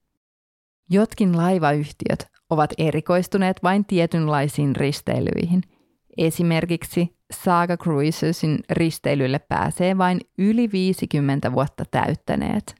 Jotkin 0.90 1.36
laivayhtiöt 1.36 2.26
ovat 2.50 2.70
erikoistuneet 2.78 3.62
vain 3.62 3.84
tietynlaisiin 3.84 4.76
risteilyihin. 4.76 5.62
Esimerkiksi 6.18 7.19
Saga 7.30 7.76
Cruisesin 7.76 8.58
risteilylle 8.70 9.38
pääsee 9.38 9.98
vain 9.98 10.20
yli 10.38 10.72
50 10.72 11.52
vuotta 11.52 11.84
täyttäneet. 11.90 12.74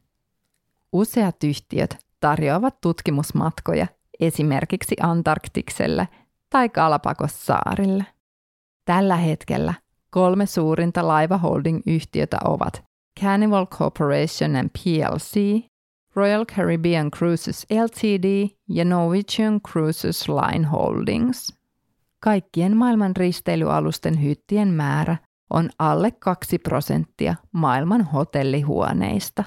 Useat 0.93 1.45
yhtiöt 1.45 2.07
tarjoavat 2.21 2.81
tutkimusmatkoja 2.81 3.87
esimerkiksi 4.21 4.97
Antarktikselle 5.03 6.09
tai 6.51 6.69
Galapagos-saarille. 6.69 8.05
Tällä 8.85 9.17
hetkellä 9.17 9.75
kolme 10.11 10.47
suurinta 10.47 11.09
laivaholding-yhtiötä 11.09 12.37
ovat 12.45 12.85
Carnival 13.21 13.67
Corporation 13.67 14.57
and 14.57 14.71
PLC, 14.71 15.65
Royal 16.15 16.45
Caribbean 16.45 17.11
Cruises 17.11 17.67
Ltd 17.71 18.49
ja 18.69 18.85
Norwegian 18.85 19.61
Cruises 19.61 20.29
Line 20.29 20.67
Holdings. 20.67 21.60
Kaikkien 22.21 22.77
maailman 22.77 23.17
risteilyalusten 23.17 24.23
hyttien 24.23 24.69
määrä 24.69 25.17
on 25.51 25.71
alle 25.79 26.11
2 26.11 26.59
prosenttia 26.59 27.35
maailman 27.53 28.05
hotellihuoneista. 28.05 29.45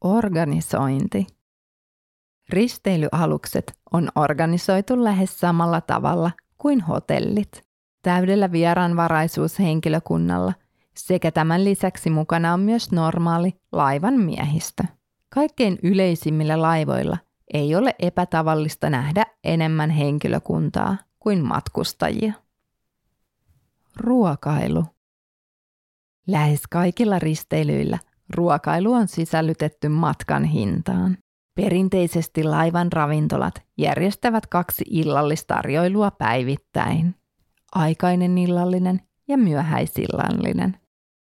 Organisointi. 0.00 1.26
Risteilyalukset 2.48 3.72
on 3.92 4.08
organisoitu 4.14 5.04
lähes 5.04 5.40
samalla 5.40 5.80
tavalla 5.80 6.30
kuin 6.58 6.80
hotellit, 6.80 7.62
täydellä 8.02 8.52
vieraanvaraisuushenkilökunnalla 8.52 10.52
sekä 10.96 11.30
tämän 11.30 11.64
lisäksi 11.64 12.10
mukana 12.10 12.54
on 12.54 12.60
myös 12.60 12.92
normaali 12.92 13.52
laivan 13.72 14.14
miehistö. 14.14 14.82
Kaikkein 15.34 15.78
yleisimmillä 15.82 16.62
laivoilla 16.62 17.18
ei 17.54 17.74
ole 17.74 17.94
epätavallista 17.98 18.90
nähdä 18.90 19.26
enemmän 19.44 19.90
henkilökuntaa 19.90 20.96
kuin 21.20 21.44
matkustajia. 21.44 22.32
Ruokailu. 23.96 24.84
Lähes 26.26 26.62
kaikilla 26.70 27.18
risteilyillä 27.18 27.98
ruokailu 28.34 28.92
on 28.92 29.08
sisällytetty 29.08 29.88
matkan 29.88 30.44
hintaan. 30.44 31.18
Perinteisesti 31.54 32.44
laivan 32.44 32.92
ravintolat 32.92 33.62
järjestävät 33.78 34.46
kaksi 34.46 34.84
illallistarjoilua 34.90 36.10
päivittäin. 36.10 37.14
Aikainen 37.72 38.38
illallinen 38.38 39.00
ja 39.28 39.38
myöhäisillallinen. 39.38 40.76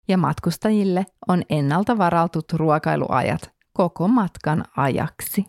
Ja 0.08 0.17
matkustajille 0.17 1.06
on 1.28 1.43
ennalta 1.50 1.98
varautut 1.98 2.54
ruokailuajat 2.54 3.52
koko 3.74 4.08
matkan 4.08 4.63
ajaksi. 4.78 5.46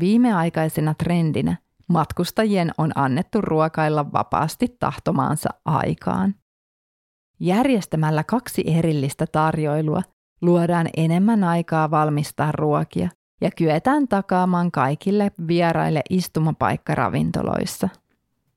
Viimeaikaisena 0.00 0.94
trendinä 0.94 1.56
matkustajien 1.92 2.70
on 2.78 2.92
annettu 2.94 3.40
ruokailla 3.40 4.12
vapaasti 4.12 4.76
tahtomaansa 4.80 5.48
aikaan. 5.64 6.34
Järjestämällä 7.40 8.24
kaksi 8.24 8.64
erillistä 8.66 9.26
tarjoilua 9.32 10.02
luodaan 10.42 10.88
enemmän 10.96 11.44
aikaa 11.44 11.90
valmistaa 11.90 12.52
ruokia 12.52 13.08
ja 13.40 13.50
kyetään 13.50 14.08
takaamaan 14.08 14.70
kaikille 14.70 15.32
vieraille 15.48 16.02
istumapaikka 16.10 16.94
ravintoloissa. 16.94 17.88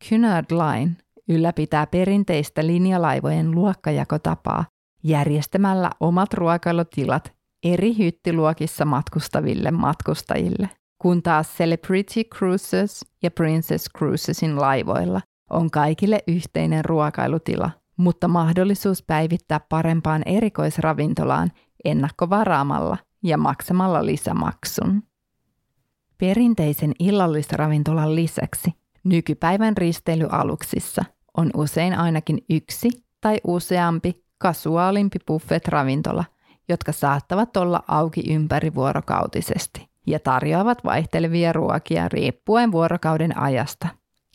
Cunard 0.09 0.45
Line 0.51 0.91
ylläpitää 1.29 1.87
perinteistä 1.87 2.65
linjalaivojen 2.67 3.51
luokkajakotapaa 3.51 4.65
järjestämällä 5.03 5.89
omat 5.99 6.33
ruokailutilat 6.33 7.33
eri 7.63 7.97
hyttiluokissa 7.97 8.85
matkustaville 8.85 9.71
matkustajille, 9.71 10.69
kun 11.05 11.23
taas 11.23 11.57
Celebrity 11.57 12.23
Cruises 12.23 13.05
ja 13.23 13.31
Princess 13.31 13.89
Cruisesin 13.97 14.61
laivoilla 14.61 15.21
on 15.49 15.71
kaikille 15.71 16.19
yhteinen 16.27 16.85
ruokailutila, 16.85 17.71
mutta 17.97 18.27
mahdollisuus 18.27 19.03
päivittää 19.03 19.59
parempaan 19.59 20.21
erikoisravintolaan 20.25 21.51
ennakkovaraamalla 21.85 22.97
ja 23.23 23.37
maksamalla 23.37 24.05
lisämaksun. 24.05 25.03
Perinteisen 26.17 26.91
illallisravintolan 26.99 28.15
lisäksi 28.15 28.73
nykypäivän 29.03 29.77
risteilyaluksissa 29.77 31.05
on 31.37 31.49
usein 31.55 31.97
ainakin 31.97 32.37
yksi 32.49 32.89
tai 33.21 33.37
useampi 33.47 34.13
kasuaalimpi 34.37 35.19
buffet-ravintola, 35.27 36.23
jotka 36.69 36.91
saattavat 36.91 37.57
olla 37.57 37.83
auki 37.87 38.33
ympärivuorokautisesti 38.33 39.94
ja 40.05 40.19
tarjoavat 40.19 40.83
vaihtelevia 40.83 41.53
ruokia 41.53 42.09
riippuen 42.09 42.71
vuorokauden 42.71 43.37
ajasta, 43.37 43.87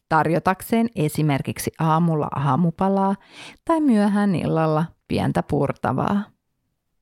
tarjotakseen 0.09 0.89
esimerkiksi 0.97 1.71
aamulla 1.81 2.29
aamupalaa 2.35 3.17
tai 3.65 3.81
myöhään 3.81 4.35
illalla 4.35 4.85
pientä 5.09 5.43
purtavaa. 5.43 6.23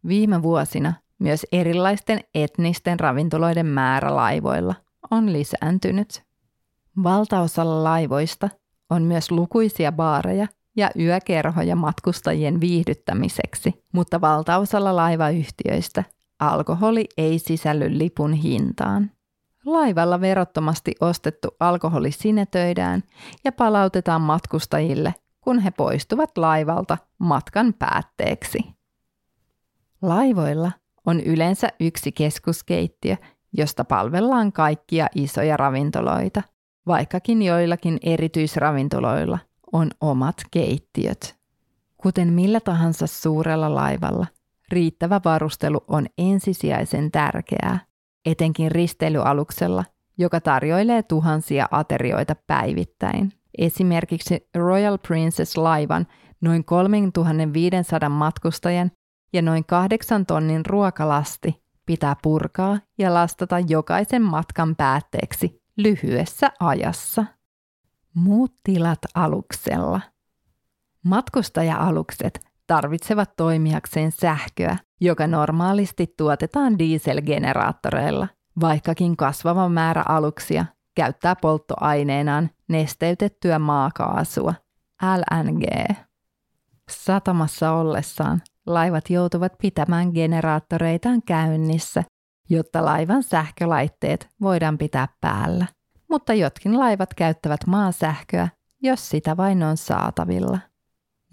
Viime 0.08 0.42
vuosina 0.42 0.92
myös 1.18 1.46
erilaisten 1.52 2.20
etnisten 2.34 3.00
ravintoloiden 3.00 3.66
määrä 3.66 4.16
laivoilla 4.16 4.74
on 5.10 5.32
lisääntynyt. 5.32 6.22
Valtaosalla 7.02 7.84
laivoista 7.84 8.48
on 8.90 9.02
myös 9.02 9.30
lukuisia 9.30 9.92
baareja 9.92 10.46
ja 10.76 10.90
yökerhoja 10.98 11.76
matkustajien 11.76 12.60
viihdyttämiseksi, 12.60 13.84
mutta 13.92 14.20
valtaosalla 14.20 14.96
laivayhtiöistä 14.96 16.04
alkoholi 16.38 17.06
ei 17.16 17.38
sisälly 17.38 17.98
lipun 17.98 18.32
hintaan. 18.32 19.10
Laivalla 19.66 20.20
verottomasti 20.20 20.94
ostettu 21.00 21.48
alkoholi 21.60 22.12
sinetöidään 22.12 23.02
ja 23.44 23.52
palautetaan 23.52 24.20
matkustajille, 24.20 25.14
kun 25.40 25.58
he 25.58 25.70
poistuvat 25.70 26.38
laivalta 26.38 26.98
matkan 27.18 27.74
päätteeksi. 27.78 28.58
Laivoilla 30.02 30.72
on 31.06 31.20
yleensä 31.20 31.68
yksi 31.80 32.12
keskuskeittiö, 32.12 33.16
josta 33.52 33.84
palvellaan 33.84 34.52
kaikkia 34.52 35.06
isoja 35.14 35.56
ravintoloita, 35.56 36.42
vaikkakin 36.86 37.42
joillakin 37.42 37.98
erityisravintoloilla 38.02 39.38
on 39.72 39.90
omat 40.00 40.36
keittiöt. 40.50 41.38
Kuten 41.96 42.32
millä 42.32 42.60
tahansa 42.60 43.06
suurella 43.06 43.74
laivalla, 43.74 44.26
riittävä 44.70 45.20
varustelu 45.24 45.84
on 45.88 46.06
ensisijaisen 46.18 47.10
tärkeää, 47.10 47.78
etenkin 48.26 48.70
risteilyaluksella, 48.70 49.84
joka 50.18 50.40
tarjoilee 50.40 51.02
tuhansia 51.02 51.68
aterioita 51.70 52.36
päivittäin. 52.46 53.32
Esimerkiksi 53.58 54.48
Royal 54.54 54.98
Princess-laivan 54.98 56.06
noin 56.40 56.64
3500 56.64 58.08
matkustajan 58.08 58.90
ja 59.32 59.42
noin 59.42 59.64
kahdeksan 59.64 60.26
tonnin 60.26 60.66
ruokalasti 60.66 61.62
pitää 61.86 62.16
purkaa 62.22 62.78
ja 62.98 63.14
lastata 63.14 63.58
jokaisen 63.58 64.22
matkan 64.22 64.76
päätteeksi 64.76 65.62
lyhyessä 65.76 66.52
ajassa. 66.60 67.24
Muut 68.14 68.52
tilat 68.64 68.98
aluksella. 69.14 70.00
Matkustaja-alukset 71.04 72.47
tarvitsevat 72.68 73.36
toimijakseen 73.36 74.12
sähköä, 74.12 74.76
joka 75.00 75.26
normaalisti 75.26 76.14
tuotetaan 76.16 76.78
dieselgeneraattoreilla, 76.78 78.28
vaikkakin 78.60 79.16
kasvava 79.16 79.68
määrä 79.68 80.02
aluksia 80.08 80.64
käyttää 80.94 81.36
polttoaineenaan 81.36 82.50
nesteytettyä 82.68 83.58
maakaasua, 83.58 84.54
LNG. 85.02 85.64
Satamassa 86.90 87.72
ollessaan 87.72 88.42
laivat 88.66 89.10
joutuvat 89.10 89.52
pitämään 89.58 90.10
generaattoreitaan 90.14 91.22
käynnissä 91.22 92.04
jotta 92.50 92.84
laivan 92.84 93.22
sähkölaitteet 93.22 94.28
voidaan 94.40 94.78
pitää 94.78 95.08
päällä. 95.20 95.66
Mutta 96.10 96.34
jotkin 96.34 96.78
laivat 96.78 97.14
käyttävät 97.14 97.60
maasähköä, 97.66 98.48
jos 98.82 99.08
sitä 99.08 99.36
vain 99.36 99.62
on 99.62 99.76
saatavilla. 99.76 100.58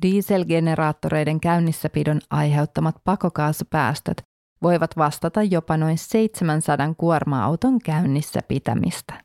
Dieselgeneraattoreiden 0.02 1.40
käynnissäpidon 1.40 2.22
aiheuttamat 2.30 2.96
pakokaasupäästöt 3.04 4.22
voivat 4.62 4.98
vastata 4.98 5.44
jopa 5.44 5.78
noin 5.78 5.98
700 5.98 6.94
kuorma-auton 6.98 7.80
käynnissä 7.80 8.40
pitämistä. 8.48 9.24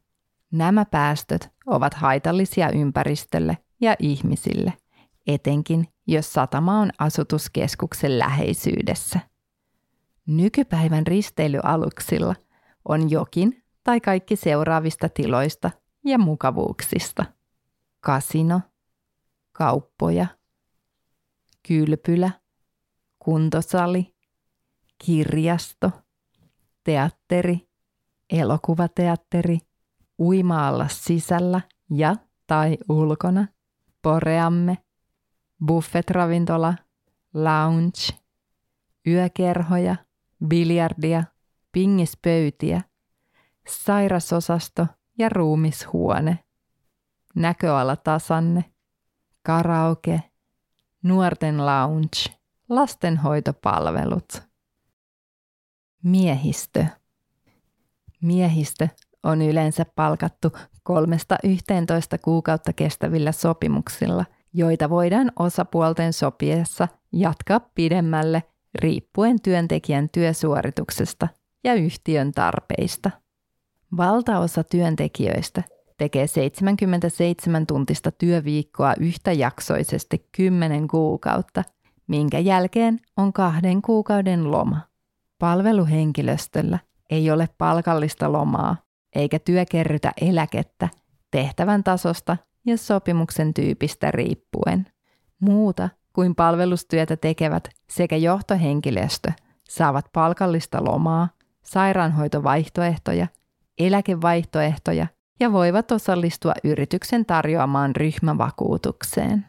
Nämä 0.51 0.85
päästöt 0.85 1.51
ovat 1.67 1.95
haitallisia 1.95 2.71
ympäristölle 2.71 3.59
ja 3.81 3.97
ihmisille, 3.99 4.73
etenkin 5.27 5.89
jos 6.07 6.33
satama 6.33 6.81
on 6.81 6.91
asutuskeskuksen 6.99 8.19
läheisyydessä. 8.19 9.21
Nykypäivän 10.27 11.07
risteilyaluksilla 11.07 12.35
on 12.85 13.11
jokin 13.11 13.63
tai 13.85 14.01
kaikki 14.01 14.37
seuraavista 14.37 15.09
tiloista 15.09 15.71
ja 16.05 16.19
mukavuuksista. 16.19 17.25
Kasino, 18.01 18.61
kauppoja, 19.53 20.27
kylpylä, 21.71 22.31
kuntosali, 23.19 24.15
kirjasto, 25.05 25.91
teatteri, 26.85 27.69
elokuvateatteri, 28.31 29.59
uimaalla 30.19 30.89
sisällä 30.89 31.61
ja 31.91 32.17
tai 32.47 32.79
ulkona, 32.89 33.47
poreamme, 34.03 34.79
buffetravintola, 35.67 36.75
lounge, 37.35 38.19
yökerhoja, 39.07 39.97
biljardia, 40.47 41.25
pingispöytiä, 41.73 42.81
sairasosasto 43.69 44.87
ja 45.19 45.29
ruumishuone, 45.29 46.39
näköala 47.35 47.97
tasanne, 47.97 48.65
karaoke, 49.43 50.30
nuorten 51.03 51.67
lounge, 51.67 52.37
lastenhoitopalvelut. 52.69 54.43
Miehistö. 56.03 56.87
Miehistö 58.23 58.89
on 59.23 59.43
yleensä 59.43 59.87
palkattu 59.97 60.53
kolmesta 60.83 61.37
11 61.45 62.19
kuukautta 62.19 62.73
kestävillä 62.73 63.33
sopimuksilla, 63.33 64.25
joita 64.53 64.91
voidaan 64.91 65.33
osapuolten 65.39 66.13
sopiessa 66.13 66.89
jatkaa 67.13 67.61
pidemmälle 67.75 68.43
riippuen 68.75 69.41
työntekijän 69.43 70.09
työsuorituksesta 70.09 71.29
ja 71.65 71.75
yhtiön 71.75 72.33
tarpeista. 72.33 73.11
Valtaosa 73.97 74.65
työntekijöistä 74.65 75.63
tekee 76.01 76.27
77 76.27 77.67
tuntista 77.67 78.11
työviikkoa 78.11 78.95
yhtäjaksoisesti 79.01 80.29
10 80.37 80.89
kuukautta, 80.89 81.65
minkä 82.07 82.39
jälkeen 82.39 83.01
on 83.17 83.33
kahden 83.33 83.83
kuukauden 83.83 84.51
loma. 84.51 84.81
Palveluhenkilöstöllä 85.39 86.79
ei 87.11 87.31
ole 87.31 87.49
palkallista 87.59 88.33
lomaa 88.33 88.77
eikä 89.15 89.39
työ 89.39 89.65
kerrytä 89.71 90.13
eläkettä 90.21 90.89
tehtävän 91.31 91.85
tasosta 91.85 92.37
ja 92.67 92.79
sopimuksen 92.79 93.55
tyypistä 93.55 94.11
riippuen. 94.11 94.87
Muuta 95.41 95.89
kuin 96.13 96.35
palvelustyötä 96.35 97.17
tekevät 97.17 97.69
sekä 97.91 98.17
johtohenkilöstö 98.17 99.33
saavat 99.69 100.07
palkallista 100.13 100.85
lomaa, 100.85 101.29
sairaanhoitovaihtoehtoja, 101.63 103.27
eläkevaihtoehtoja 103.79 105.07
ja 105.41 105.53
voivat 105.53 105.91
osallistua 105.91 106.53
yrityksen 106.65 107.27
tarjoamaan 107.27 107.97
ryhmävakuutukseen. 107.97 109.47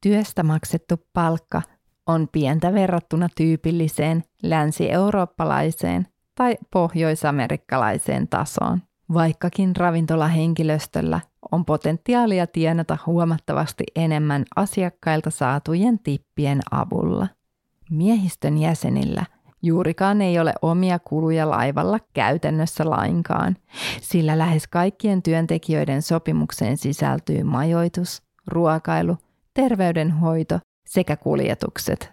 Työstä 0.00 0.42
maksettu 0.42 0.94
palkka 1.12 1.62
on 2.06 2.28
pientä 2.32 2.74
verrattuna 2.74 3.28
tyypilliseen 3.36 4.24
länsi-eurooppalaiseen 4.42 6.06
tai 6.34 6.56
pohjoisamerikkalaiseen 6.72 8.28
tasoon, 8.28 8.82
vaikkakin 9.14 9.76
ravintolahenkilöstöllä 9.76 11.20
on 11.52 11.64
potentiaalia 11.64 12.46
tienata 12.46 12.98
huomattavasti 13.06 13.84
enemmän 13.96 14.44
asiakkailta 14.56 15.30
saatujen 15.30 15.98
tippien 15.98 16.60
avulla. 16.70 17.28
Miehistön 17.90 18.58
jäsenillä 18.58 19.24
juurikaan 19.62 20.22
ei 20.22 20.38
ole 20.38 20.52
omia 20.62 20.98
kuluja 20.98 21.50
laivalla 21.50 21.98
käytännössä 22.14 22.90
lainkaan, 22.90 23.56
sillä 24.00 24.38
lähes 24.38 24.66
kaikkien 24.68 25.22
työntekijöiden 25.22 26.02
sopimukseen 26.02 26.76
sisältyy 26.76 27.42
majoitus, 27.42 28.22
ruokailu, 28.46 29.16
terveydenhoito 29.54 30.58
sekä 30.86 31.16
kuljetukset. 31.16 32.12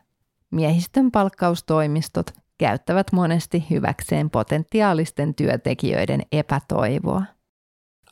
Miehistön 0.51 1.11
palkkaustoimistot 1.11 2.31
käyttävät 2.57 3.11
monesti 3.11 3.65
hyväkseen 3.69 4.29
potentiaalisten 4.29 5.35
työntekijöiden 5.35 6.21
epätoivoa. 6.31 7.23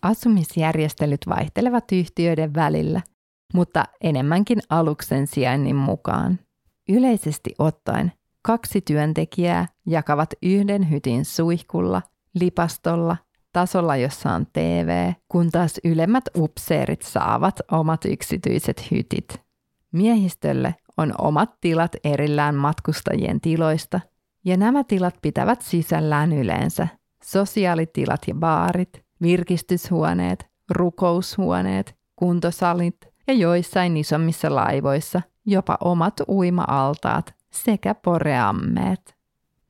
Asumisjärjestelyt 0.01 1.21
vaihtelevat 1.29 1.91
yhtiöiden 1.91 2.53
välillä, 2.53 3.01
mutta 3.53 3.83
enemmänkin 4.01 4.59
aluksen 4.69 5.27
sijainnin 5.27 5.75
mukaan. 5.75 6.39
Yleisesti 6.89 7.55
ottaen 7.59 8.11
kaksi 8.47 8.81
työntekijää 8.81 9.67
jakavat 9.85 10.29
yhden 10.43 10.89
hytin 10.89 11.25
suihkulla, 11.25 12.01
lipastolla, 12.33 13.17
tasolla, 13.53 13.95
jossa 13.95 14.31
on 14.31 14.47
TV, 14.53 15.13
kun 15.27 15.51
taas 15.51 15.79
ylemmät 15.83 16.23
upseerit 16.37 17.01
saavat 17.01 17.59
omat 17.71 18.05
yksityiset 18.05 18.91
hytit. 18.91 19.41
Miehistölle 19.91 20.75
on 20.97 21.13
omat 21.17 21.49
tilat 21.61 21.91
erillään 22.03 22.55
matkustajien 22.55 23.41
tiloista, 23.41 23.99
ja 24.45 24.57
nämä 24.57 24.83
tilat 24.83 25.15
pitävät 25.21 25.61
sisällään 25.61 26.33
yleensä 26.33 26.87
sosiaalitilat 27.23 28.21
ja 28.27 28.35
baarit, 28.35 29.03
virkistyshuoneet, 29.21 30.45
rukoushuoneet, 30.69 31.95
kuntosalit 32.15 32.97
ja 33.27 33.33
joissain 33.33 33.97
isommissa 33.97 34.55
laivoissa 34.55 35.21
jopa 35.45 35.77
omat 35.81 36.13
uima-altaat 36.27 37.36
sekä 37.63 37.95
poreammeet. 37.95 39.17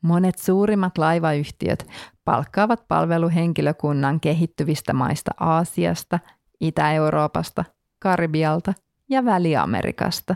Monet 0.01 0.37
suurimmat 0.37 0.97
laivayhtiöt 0.97 1.87
palkkaavat 2.25 2.87
palveluhenkilökunnan 2.87 4.19
kehittyvistä 4.19 4.93
maista 4.93 5.31
Aasiasta, 5.39 6.19
Itä-Euroopasta, 6.59 7.65
Karibialta 7.99 8.73
ja 9.09 9.25
Väli-Amerikasta. 9.25 10.35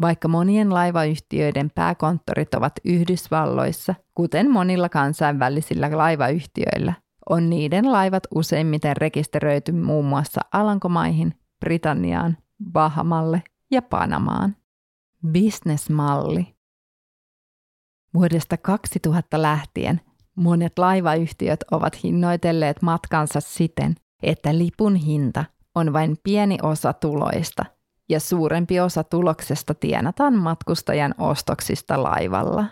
Vaikka 0.00 0.28
monien 0.28 0.74
laivayhtiöiden 0.74 1.70
pääkonttorit 1.74 2.54
ovat 2.54 2.72
Yhdysvalloissa, 2.84 3.94
kuten 4.14 4.50
monilla 4.50 4.88
kansainvälisillä 4.88 5.98
laivayhtiöillä, 5.98 6.92
on 7.30 7.50
niiden 7.50 7.92
laivat 7.92 8.22
useimmiten 8.34 8.96
rekisteröity 8.96 9.72
muun 9.72 10.04
muassa 10.04 10.40
Alankomaihin, 10.52 11.34
Britanniaan, 11.60 12.36
Bahamalle 12.72 13.42
ja 13.70 13.82
Panamaan. 13.82 14.56
Businessmalli. 15.32 16.55
Vuodesta 18.14 18.56
2000 18.56 19.42
lähtien 19.42 20.00
monet 20.36 20.78
laivayhtiöt 20.78 21.64
ovat 21.70 22.02
hinnoitelleet 22.04 22.82
matkansa 22.82 23.40
siten, 23.40 23.94
että 24.22 24.58
lipun 24.58 24.96
hinta 24.96 25.44
on 25.74 25.92
vain 25.92 26.16
pieni 26.22 26.58
osa 26.62 26.92
tuloista 26.92 27.64
ja 28.08 28.20
suurempi 28.20 28.80
osa 28.80 29.04
tuloksesta 29.04 29.74
tienataan 29.74 30.34
matkustajan 30.38 31.14
ostoksista 31.18 32.02
laivalla. 32.02 32.64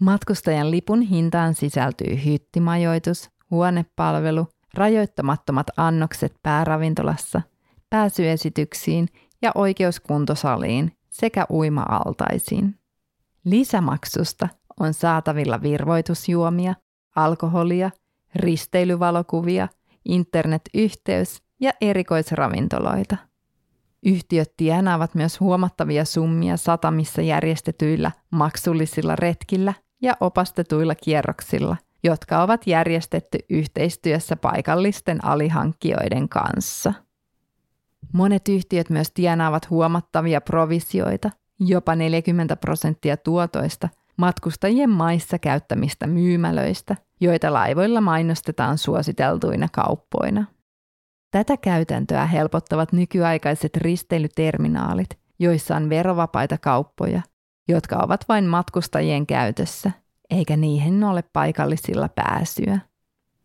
Matkustajan 0.00 0.70
lipun 0.70 1.02
hintaan 1.02 1.54
sisältyy 1.54 2.24
hyttimajoitus, 2.24 3.30
huonepalvelu, 3.50 4.48
rajoittamattomat 4.74 5.66
annokset 5.76 6.34
pääravintolassa, 6.42 7.42
pääsyesityksiin 7.90 9.08
ja 9.42 9.52
oikeuskuntosaliin 9.54 10.92
sekä 11.10 11.46
uima-altaisiin. 11.50 12.78
Lisämaksusta 13.44 14.48
on 14.80 14.94
saatavilla 14.94 15.62
virvoitusjuomia, 15.62 16.74
alkoholia, 17.16 17.90
risteilyvalokuvia, 18.34 19.68
internetyhteys 20.04 21.42
ja 21.60 21.72
erikoisravintoloita. 21.80 23.16
Yhtiöt 24.06 24.52
tienaavat 24.56 25.14
myös 25.14 25.40
huomattavia 25.40 26.04
summia 26.04 26.56
satamissa 26.56 27.22
järjestetyillä 27.22 28.10
maksullisilla 28.30 29.16
retkillä 29.16 29.74
ja 30.02 30.16
opastetuilla 30.20 30.94
kierroksilla, 30.94 31.76
jotka 32.04 32.42
ovat 32.42 32.66
järjestetty 32.66 33.38
yhteistyössä 33.50 34.36
paikallisten 34.36 35.24
alihankkijoiden 35.24 36.28
kanssa. 36.28 36.92
Monet 38.12 38.48
yhtiöt 38.48 38.90
myös 38.90 39.10
tienaavat 39.10 39.70
huomattavia 39.70 40.40
provisioita, 40.40 41.30
jopa 41.60 41.94
40 41.94 42.56
prosenttia 42.56 43.16
tuotoista 43.16 43.88
matkustajien 44.16 44.90
maissa 44.90 45.38
käyttämistä 45.38 46.06
myymälöistä, 46.06 46.96
joita 47.20 47.52
laivoilla 47.52 48.00
mainostetaan 48.00 48.78
suositeltuina 48.78 49.68
kauppoina. 49.72 50.44
Tätä 51.30 51.56
käytäntöä 51.56 52.26
helpottavat 52.26 52.92
nykyaikaiset 52.92 53.76
risteilyterminaalit, 53.76 55.18
joissa 55.38 55.76
on 55.76 55.88
verovapaita 55.90 56.58
kauppoja, 56.58 57.22
jotka 57.68 57.96
ovat 57.96 58.24
vain 58.28 58.44
matkustajien 58.44 59.26
käytössä, 59.26 59.90
eikä 60.30 60.56
niihin 60.56 61.04
ole 61.04 61.24
paikallisilla 61.32 62.08
pääsyä. 62.08 62.78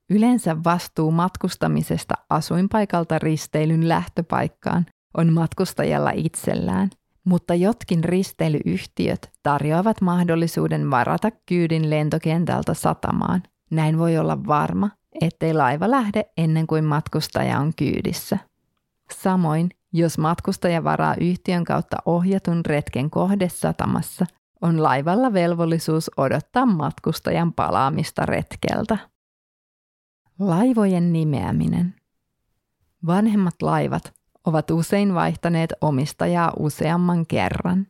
Yleensä 0.10 0.64
vastuu 0.64 1.12
matkustamisesta 1.12 2.14
asuinpaikalta 2.30 3.20
risteilyn 3.20 3.90
lähtöpaikkaan 3.90 4.86
on 5.18 5.34
matkustajalla 5.34 6.12
itsellään, 6.12 6.90
mutta 7.24 7.54
jotkin 7.54 8.04
risteilyyhtiöt 8.04 9.32
tarjoavat 9.44 10.02
mahdollisuuden 10.02 10.92
varata 10.92 11.32
kyydin 11.46 11.90
lentokentältä 11.90 12.74
satamaan. 12.74 13.44
Näin 13.72 13.98
voi 13.98 14.18
olla 14.18 14.46
varma, 14.48 14.90
ettei 15.22 15.54
laiva 15.54 15.92
lähde 15.92 16.26
ennen 16.38 16.68
kuin 16.68 16.84
matkustaja 16.84 17.60
on 17.60 17.72
kyydissä. 17.76 18.38
Samoin, 19.14 19.70
jos 19.94 20.18
matkustaja 20.18 20.84
varaa 20.84 21.16
yhtiön 21.20 21.64
kautta 21.64 21.98
ohjatun 22.06 22.66
retken 22.66 23.10
kohdesatamassa, 23.10 24.26
on 24.62 24.84
laivalla 24.84 25.34
velvollisuus 25.34 26.12
odottaa 26.18 26.66
matkustajan 26.66 27.54
palaamista 27.54 28.26
retkeltä. 28.26 28.98
Laivojen 30.40 31.14
nimeäminen. 31.14 31.96
Vanhemmat 33.06 33.62
laivat 33.62 34.19
ovat 34.46 34.72
usein 34.72 35.14
vaihtaneet 35.16 35.74
omistajaa 35.82 36.54
useamman 36.60 37.26
kerran. 37.26 37.88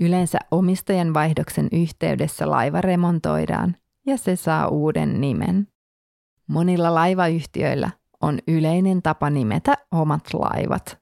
Yleensä 0.00 0.38
omistajan 0.50 1.14
vaihdoksen 1.14 1.68
yhteydessä 1.72 2.50
laiva 2.50 2.80
remontoidaan 2.80 3.76
ja 4.06 4.16
se 4.16 4.36
saa 4.36 4.68
uuden 4.68 5.20
nimen. 5.20 5.68
Monilla 6.46 6.94
laivayhtiöillä 6.94 7.90
on 8.20 8.38
yleinen 8.48 9.02
tapa 9.02 9.30
nimetä 9.30 9.74
omat 9.92 10.34
laivat. 10.34 10.98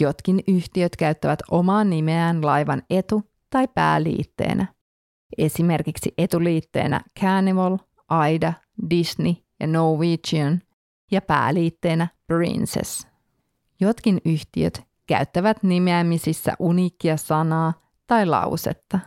Jotkin 0.00 0.40
yhtiöt 0.48 0.96
käyttävät 0.96 1.38
omaa 1.50 1.84
nimeään 1.84 2.46
laivan 2.46 2.82
etu- 2.90 3.22
tai 3.50 3.68
pääliitteenä. 3.74 4.66
Esimerkiksi 5.38 6.14
etuliitteenä 6.18 7.00
Carnival, 7.20 7.78
Aida, 8.08 8.52
Disney 8.90 9.34
ja 9.60 9.66
Norwegian 9.66 10.62
ja 11.10 11.22
pääliitteenä 11.22 12.08
Princess. 12.26 13.15
Jotkin 13.80 14.20
yhtiöt 14.24 14.82
käyttävät 15.06 15.62
nimeämisissä 15.62 16.52
uniikkia 16.58 17.16
sanaa 17.16 17.72
tai 18.06 18.26
lausetta. 18.26 18.98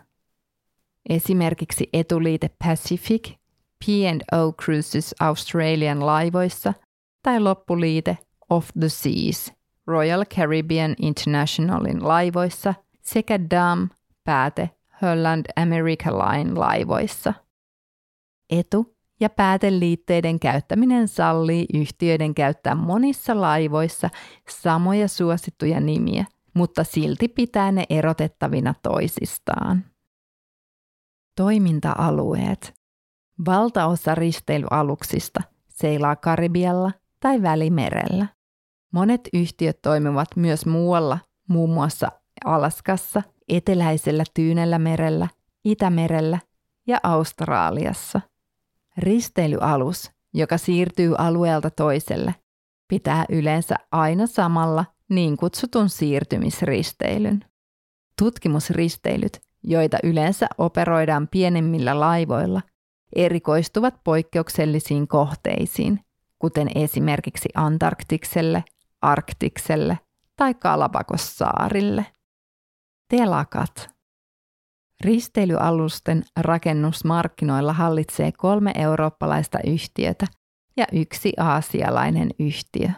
Esimerkiksi 1.09 1.89
etuliite 1.93 2.49
Pacific 2.63 3.33
P&O 3.85 4.53
Cruises 4.53 5.15
Australian 5.19 6.05
laivoissa 6.05 6.73
tai 7.23 7.39
loppuliite 7.39 8.17
Of 8.49 8.69
the 8.79 8.89
Seas 8.89 9.53
Royal 9.87 10.25
Caribbean 10.25 10.95
Internationalin 11.01 12.07
laivoissa 12.07 12.73
sekä 13.01 13.39
DAM 13.49 13.89
pääte 14.23 14.69
Holland 15.01 15.45
America 15.55 16.11
Line 16.11 16.53
laivoissa. 16.53 17.33
Etu- 18.49 18.98
ja 19.19 19.29
pääteliitteiden 19.29 20.39
käyttäminen 20.39 21.07
sallii 21.07 21.65
yhtiöiden 21.73 22.35
käyttää 22.35 22.75
monissa 22.75 23.41
laivoissa 23.41 24.09
samoja 24.49 25.07
suosittuja 25.07 25.79
nimiä, 25.79 26.25
mutta 26.53 26.83
silti 26.83 27.27
pitää 27.27 27.71
ne 27.71 27.83
erotettavina 27.89 28.73
toisistaan. 28.83 29.85
Toiminta-alueet. 31.35 32.73
Valtaosa 33.45 34.15
risteilyaluksista 34.15 35.41
seilaa 35.69 36.15
Karibialla 36.15 36.91
tai 37.19 37.41
Välimerellä. 37.41 38.25
Monet 38.93 39.21
yhtiöt 39.33 39.81
toimivat 39.81 40.27
myös 40.35 40.65
muualla, 40.65 41.19
muun 41.49 41.69
muassa 41.69 42.11
Alaskassa, 42.45 43.21
eteläisellä 43.49 44.23
Tyynellä 44.33 44.79
merellä, 44.79 45.27
Itämerellä 45.65 46.39
ja 46.87 46.99
Australiassa. 47.03 48.21
Risteilyalus, 48.99 50.11
joka 50.33 50.57
siirtyy 50.57 51.15
alueelta 51.17 51.69
toiselle, 51.69 52.35
pitää 52.87 53.25
yleensä 53.29 53.75
aina 53.91 54.27
samalla 54.27 54.85
niin 55.09 55.37
kutsutun 55.37 55.89
siirtymisristeilyn. 55.89 57.45
Tutkimusristeilyt, 58.19 59.41
joita 59.63 59.97
yleensä 60.03 60.47
operoidaan 60.57 61.27
pienemmillä 61.27 61.99
laivoilla, 61.99 62.61
erikoistuvat 63.15 63.95
poikkeuksellisiin 64.03 65.07
kohteisiin, 65.07 65.99
kuten 66.39 66.67
esimerkiksi 66.75 67.49
Antarktikselle, 67.55 68.63
Arktikselle 69.01 69.99
tai 70.35 70.53
Kalapakossaarille. 70.53 72.05
Telakat. 73.07 73.98
Risteilyalusten 75.03 76.23
rakennusmarkkinoilla 76.39 77.73
hallitsee 77.73 78.31
kolme 78.31 78.71
eurooppalaista 78.75 79.59
yhtiötä 79.67 80.27
ja 80.77 80.85
yksi 80.91 81.33
aasialainen 81.37 82.29
yhtiö. 82.39 82.89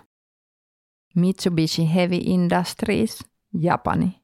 Mitsubishi 1.16 1.94
Heavy 1.94 2.18
Industries, 2.22 3.20
Japani. 3.54 4.22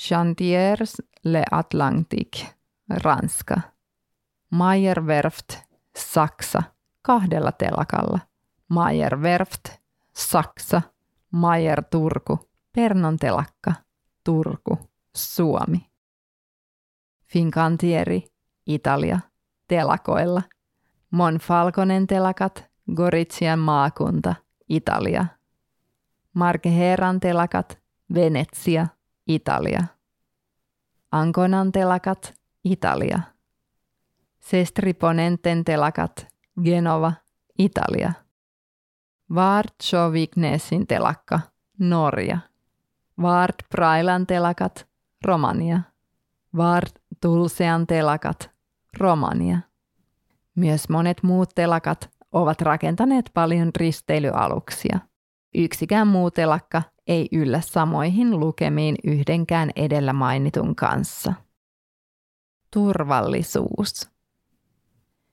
Chantiers 0.00 1.02
Le 1.24 1.42
Atlantique, 1.50 2.46
Ranska. 2.88 3.60
Meyer 4.50 5.02
Werft, 5.04 5.58
Saksa, 5.96 6.62
kahdella 7.02 7.52
telakalla. 7.52 8.18
Meyer 8.68 9.20
Werft, 9.20 9.68
Saksa, 10.16 10.82
Meyer 11.32 11.84
Turku, 11.90 12.38
Pernon 12.72 13.16
telakka, 13.16 13.72
Turku, 14.24 14.78
Suomi. 15.16 15.93
Fincantieri, 17.34 18.24
Italia, 18.66 19.20
telakoilla. 19.68 20.42
Monfalconen 21.10 22.06
telakat, 22.06 22.64
Goritsian 22.94 23.58
maakunta, 23.58 24.34
Italia. 24.68 25.26
Markeheran 26.34 27.20
telakat, 27.20 27.78
Venetsia, 28.14 28.86
Italia. 29.26 29.80
Anconan 31.12 31.72
telakat, 31.72 32.34
Italia. 32.64 33.20
Sestriponenten 34.40 35.64
telakat, 35.64 36.26
Genova, 36.64 37.12
Italia. 37.58 38.12
Vard 39.34 39.74
Vignesin 40.12 40.86
telakka, 40.86 41.40
Norja. 41.78 42.38
Vard 43.22 43.56
Prailan 43.70 44.26
telakat, 44.26 44.86
Romania. 45.24 45.93
Vard 46.56 46.88
Tulsean 47.20 47.86
telakat, 47.86 48.50
Romania. 48.98 49.58
Myös 50.54 50.88
monet 50.88 51.22
muut 51.22 51.50
telakat 51.54 52.10
ovat 52.32 52.60
rakentaneet 52.60 53.30
paljon 53.34 53.70
risteilyaluksia. 53.76 54.98
Yksikään 55.54 56.06
muu 56.06 56.30
telakka 56.30 56.82
ei 57.06 57.28
yllä 57.32 57.60
samoihin 57.60 58.40
lukemiin 58.40 58.96
yhdenkään 59.04 59.70
edellä 59.76 60.12
mainitun 60.12 60.76
kanssa. 60.76 61.32
Turvallisuus. 62.70 64.10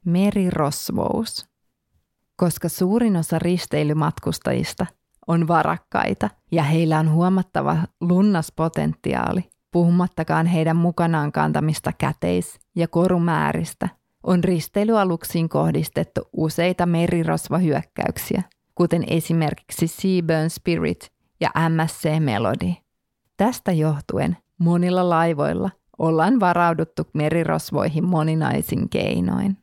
Merirosvous. 0.05 1.49
Koska 2.36 2.69
suurin 2.69 3.15
osa 3.15 3.39
risteilymatkustajista 3.39 4.86
on 5.27 5.47
varakkaita 5.47 6.29
ja 6.51 6.63
heillä 6.63 6.99
on 6.99 7.12
huomattava 7.12 7.77
lunnaspotentiaali, 8.01 9.51
puhumattakaan 9.71 10.45
heidän 10.45 10.75
mukanaan 10.75 11.31
kantamista 11.31 11.91
käteis- 11.97 12.60
ja 12.75 12.88
korumääristä, 12.88 13.89
on 14.23 14.43
risteilyaluksiin 14.43 15.49
kohdistettu 15.49 16.21
useita 16.34 16.86
merirosvahyökkäyksiä, 16.86 18.43
kuten 18.75 19.03
esimerkiksi 19.07 19.88
Seaburn 19.88 20.49
Spirit 20.49 21.12
ja 21.41 21.49
MSC 21.69 22.19
Melody. 22.19 22.73
Tästä 23.38 23.71
johtuen 23.71 24.38
monilla 24.57 25.10
laivoilla 25.10 25.69
ollaan 25.97 26.39
varauduttu 26.39 27.03
merirosvoihin 27.13 28.05
moninaisin 28.05 28.89
keinoin. 28.89 29.57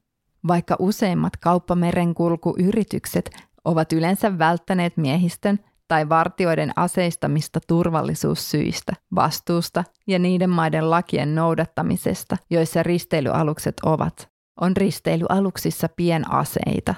Vaikka 0.48 0.76
useimmat 0.78 1.36
kauppamerenkulkuyritykset 1.36 3.30
ovat 3.64 3.92
yleensä 3.92 4.38
välttäneet 4.38 4.96
miehistön 4.96 5.58
tai 5.88 6.09
vartioiden 6.09 6.72
aseistamista 6.77 7.61
turvallisuussyistä, 7.66 8.92
vastuusta 9.14 9.85
ja 10.07 10.18
niiden 10.18 10.51
maiden 10.51 10.90
lakien 10.90 11.35
noudattamisesta, 11.35 12.37
joissa 12.51 12.83
risteilyalukset 12.83 13.74
ovat, 13.85 14.29
on 14.61 14.77
risteilyaluksissa 14.77 15.88
pienaseita, 15.96 16.94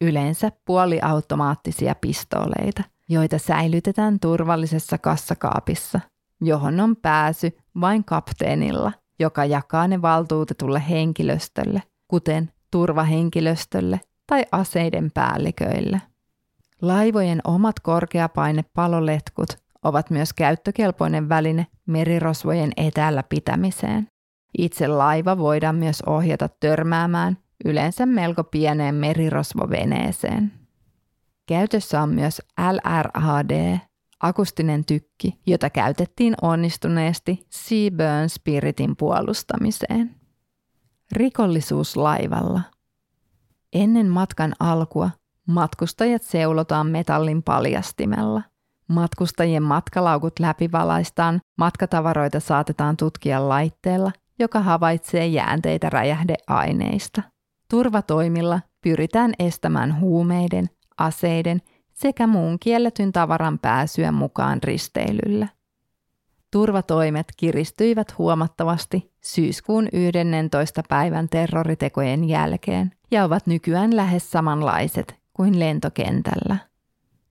yleensä 0.00 0.52
puoliautomaattisia 0.64 1.94
pistooleita, 1.94 2.82
joita 3.08 3.38
säilytetään 3.38 4.20
turvallisessa 4.20 4.98
kassakaapissa, 4.98 6.00
johon 6.40 6.80
on 6.80 6.96
pääsy 6.96 7.58
vain 7.80 8.04
kapteenilla, 8.04 8.92
joka 9.20 9.44
jakaa 9.44 9.88
ne 9.88 10.02
valtuutetulle 10.02 10.82
henkilöstölle, 10.88 11.82
kuten 12.08 12.52
turvahenkilöstölle 12.70 14.00
tai 14.26 14.44
aseiden 14.52 15.10
päälliköille. 15.14 16.00
Laivojen 16.82 17.40
omat 17.44 17.80
korkeapainepaloletkut 17.80 19.48
ovat 19.82 20.10
myös 20.10 20.32
käyttökelpoinen 20.32 21.28
väline 21.28 21.66
merirosvojen 21.86 22.70
etäällä 22.76 23.22
pitämiseen. 23.22 24.08
Itse 24.58 24.88
laiva 24.88 25.38
voidaan 25.38 25.76
myös 25.76 26.02
ohjata 26.06 26.48
törmäämään 26.60 27.38
yleensä 27.64 28.06
melko 28.06 28.44
pieneen 28.44 28.94
merirosvoveneeseen. 28.94 30.52
Käytössä 31.46 32.02
on 32.02 32.08
myös 32.08 32.42
LRAD, 32.72 33.78
akustinen 34.20 34.84
tykki, 34.84 35.40
jota 35.46 35.70
käytettiin 35.70 36.34
onnistuneesti 36.42 37.46
Seaburn 37.50 38.28
Spiritin 38.28 38.96
puolustamiseen. 38.96 40.14
Rikollisuus 41.12 41.96
laivalla. 41.96 42.60
Ennen 43.72 44.06
matkan 44.08 44.52
alkua 44.60 45.10
matkustajat 45.48 46.22
seulotaan 46.22 46.86
metallin 46.86 47.42
paljastimella. 47.42 48.42
Matkustajien 48.88 49.62
matkalaukut 49.62 50.38
läpivalaistaan, 50.38 51.40
matkatavaroita 51.58 52.40
saatetaan 52.40 52.96
tutkia 52.96 53.48
laitteella, 53.48 54.12
joka 54.38 54.60
havaitsee 54.60 55.26
jäänteitä 55.26 55.90
räjähdeaineista. 55.90 57.22
Turvatoimilla 57.70 58.60
pyritään 58.82 59.32
estämään 59.38 60.00
huumeiden, 60.00 60.66
aseiden 60.98 61.62
sekä 61.94 62.26
muun 62.26 62.58
kielletyn 62.58 63.12
tavaran 63.12 63.58
pääsyä 63.58 64.12
mukaan 64.12 64.62
risteilyllä. 64.62 65.48
Turvatoimet 66.50 67.26
kiristyivät 67.36 68.18
huomattavasti 68.18 69.12
syyskuun 69.24 69.88
11. 69.92 70.82
päivän 70.88 71.28
terroritekojen 71.28 72.24
jälkeen 72.24 72.92
ja 73.10 73.24
ovat 73.24 73.46
nykyään 73.46 73.96
lähes 73.96 74.30
samanlaiset 74.30 75.18
kuin 75.38 75.58
lentokentällä. 75.58 76.56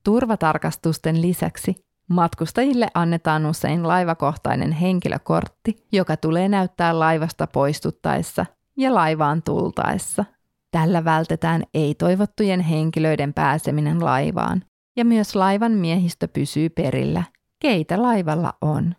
Turvatarkastusten 0.04 1.22
lisäksi 1.22 1.86
matkustajille 2.08 2.88
annetaan 2.94 3.46
usein 3.46 3.88
laivakohtainen 3.88 4.72
henkilökortti, 4.72 5.88
joka 5.92 6.18
tulee 6.18 6.50
näyttää 6.50 7.00
laivasta 7.00 7.48
poistuttaessa 7.48 8.46
ja 8.78 8.94
laivaan 8.94 9.44
tultaessa– 9.44 10.26
Tällä 10.72 11.06
vältetään 11.06 11.64
ei-toivottujen 11.74 12.60
henkilöiden 12.60 13.34
pääseminen 13.34 14.06
laivaan, 14.06 14.64
ja 14.96 15.06
myös 15.06 15.36
laivan 15.36 15.72
miehistö 15.72 16.28
pysyy 16.28 16.70
perillä, 16.70 17.24
keitä 17.60 18.02
laivalla 18.02 18.54
on. 18.62 18.96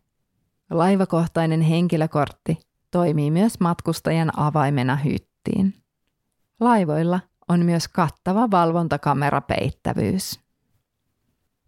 Laivakohtainen 0.70 1.60
henkilökortti 1.60 2.58
toimii 2.90 3.30
myös 3.30 3.60
matkustajan 3.60 4.38
avaimena 4.38 4.96
hyttiin. 4.96 5.74
Laivoilla 6.60 7.20
on 7.48 7.64
myös 7.64 7.88
kattava 7.88 8.50
valvontakamera-peittävyys. 8.50 10.40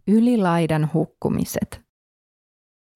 Ylilaidan 0.07 0.89
hukkumiset. 0.93 1.81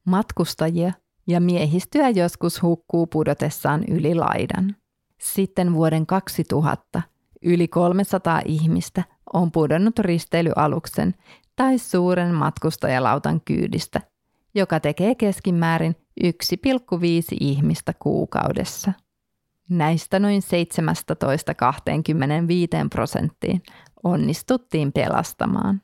Matkustajia 0.05 0.93
ja 1.27 1.41
miehistöä 1.41 2.09
joskus 2.09 2.61
hukkuu 2.61 3.07
pudotessaan 3.07 3.83
yli 3.89 4.15
laidan. 4.15 4.75
Sitten 5.21 5.73
vuoden 5.73 6.05
2000 6.05 7.01
yli 7.41 7.67
300 7.67 8.41
ihmistä 8.45 9.03
on 9.33 9.51
pudonnut 9.51 9.99
risteilyaluksen 9.99 11.15
tai 11.55 11.77
suuren 11.77 12.33
matkustajalautan 12.33 13.41
kyydistä, 13.41 14.01
joka 14.55 14.79
tekee 14.79 15.15
keskimäärin 15.15 15.95
1,5 16.23 16.29
ihmistä 17.39 17.93
kuukaudessa. 17.99 18.91
Näistä 19.69 20.19
noin 20.19 20.41
17-25 20.41 20.45
prosenttiin 22.89 23.63
onnistuttiin 24.03 24.91
pelastamaan. 24.91 25.81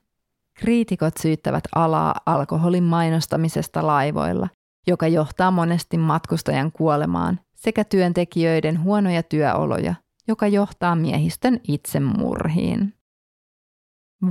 Kriitikot 0.54 1.16
syyttävät 1.16 1.64
alaa 1.74 2.14
alkoholin 2.26 2.84
mainostamisesta 2.84 3.86
laivoilla, 3.86 4.48
joka 4.86 5.08
johtaa 5.08 5.50
monesti 5.50 5.98
matkustajan 5.98 6.72
kuolemaan 6.72 7.40
sekä 7.54 7.84
työntekijöiden 7.84 8.82
huonoja 8.82 9.22
työoloja, 9.22 9.94
joka 10.28 10.46
johtaa 10.46 10.96
miehistön 10.96 11.60
itsemurhiin. 11.68 12.94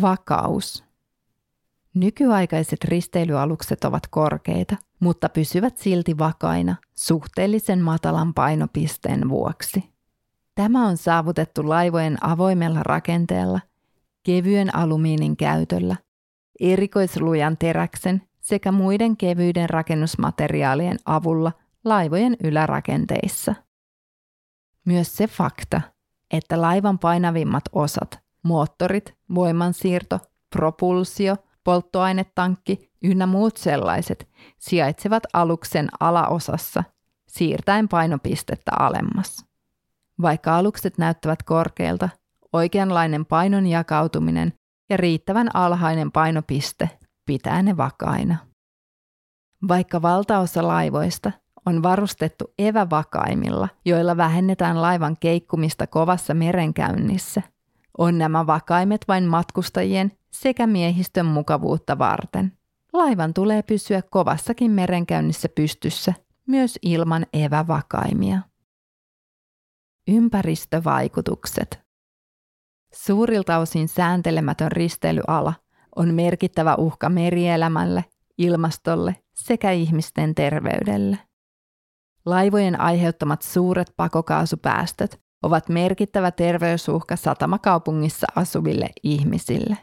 Vakaus. 0.01 0.83
Nykyaikaiset 1.93 2.83
risteilyalukset 2.83 3.83
ovat 3.83 4.03
korkeita, 4.09 4.75
mutta 5.01 5.29
pysyvät 5.29 5.77
silti 5.77 6.17
vakaina 6.17 6.75
suhteellisen 6.95 7.79
matalan 7.81 8.33
painopisteen 8.33 9.29
vuoksi. 9.29 9.91
Tämä 10.55 10.87
on 10.87 10.97
saavutettu 10.97 11.69
laivojen 11.69 12.17
avoimella 12.21 12.83
rakenteella, 12.83 13.59
kevyen 14.23 14.75
alumiinin 14.75 15.37
käytöllä, 15.37 15.95
erikoislujan 16.59 17.57
teräksen 17.57 18.21
sekä 18.41 18.71
muiden 18.71 19.17
kevyiden 19.17 19.69
rakennusmateriaalien 19.69 20.97
avulla 21.05 21.51
laivojen 21.85 22.37
ylärakenteissa. 22.43 23.55
Myös 24.85 25.17
se 25.17 25.27
fakta, 25.27 25.81
että 26.31 26.61
laivan 26.61 26.99
painavimmat 26.99 27.63
osat, 27.71 28.19
moottorit, 28.43 29.13
voimansiirto, 29.35 30.19
propulsio, 30.49 31.35
polttoainetankki 31.63 32.91
ynnä 33.03 33.27
muut 33.27 33.57
sellaiset 33.57 34.27
sijaitsevat 34.59 35.23
aluksen 35.33 35.87
alaosassa 35.99 36.83
siirtäen 37.27 37.87
painopistettä 37.87 38.71
alemmas. 38.79 39.45
Vaikka 40.21 40.57
alukset 40.57 40.97
näyttävät 40.97 41.43
korkealta, 41.43 42.09
oikeanlainen 42.53 43.25
painon 43.25 43.67
jakautuminen 43.67 44.53
ja 44.89 44.97
riittävän 44.97 45.55
alhainen 45.55 46.11
painopiste 46.11 46.89
pitää 47.25 47.61
ne 47.61 47.77
vakaina. 47.77 48.37
Vaikka 49.67 50.01
valtaosa 50.01 50.67
laivoista 50.67 51.31
on 51.65 51.83
varustettu 51.83 52.53
evävakaimilla, 52.59 53.69
joilla 53.85 54.17
vähennetään 54.17 54.81
laivan 54.81 55.17
keikkumista 55.19 55.87
kovassa 55.87 56.33
merenkäynnissä. 56.33 57.41
On 57.97 58.17
nämä 58.17 58.47
vakaimet 58.47 59.05
vain 59.07 59.23
matkustajien 59.23 60.11
sekä 60.31 60.67
miehistön 60.67 61.25
mukavuutta 61.25 61.97
varten. 61.97 62.57
Laivan 62.93 63.33
tulee 63.33 63.63
pysyä 63.63 64.01
kovassakin 64.01 64.71
merenkäynnissä 64.71 65.49
pystyssä 65.49 66.13
myös 66.47 66.79
ilman 66.81 67.25
evävakaimia. 67.33 68.39
Ympäristövaikutukset. 70.07 71.79
Suurilta 72.93 73.57
osin 73.57 73.87
sääntelemätön 73.87 74.71
risteilyala 74.71 75.53
on 75.95 76.13
merkittävä 76.13 76.75
uhka 76.75 77.09
merielämälle, 77.09 78.05
ilmastolle 78.37 79.15
sekä 79.33 79.71
ihmisten 79.71 80.35
terveydelle. 80.35 81.17
Laivojen 82.25 82.79
aiheuttamat 82.79 83.41
suuret 83.41 83.93
pakokaasupäästöt 83.97 85.21
ovat 85.43 85.69
merkittävä 85.69 86.31
terveysuhka 86.31 87.15
satamakaupungissa 87.15 88.27
asuville 88.35 88.89
ihmisille. 89.03 89.77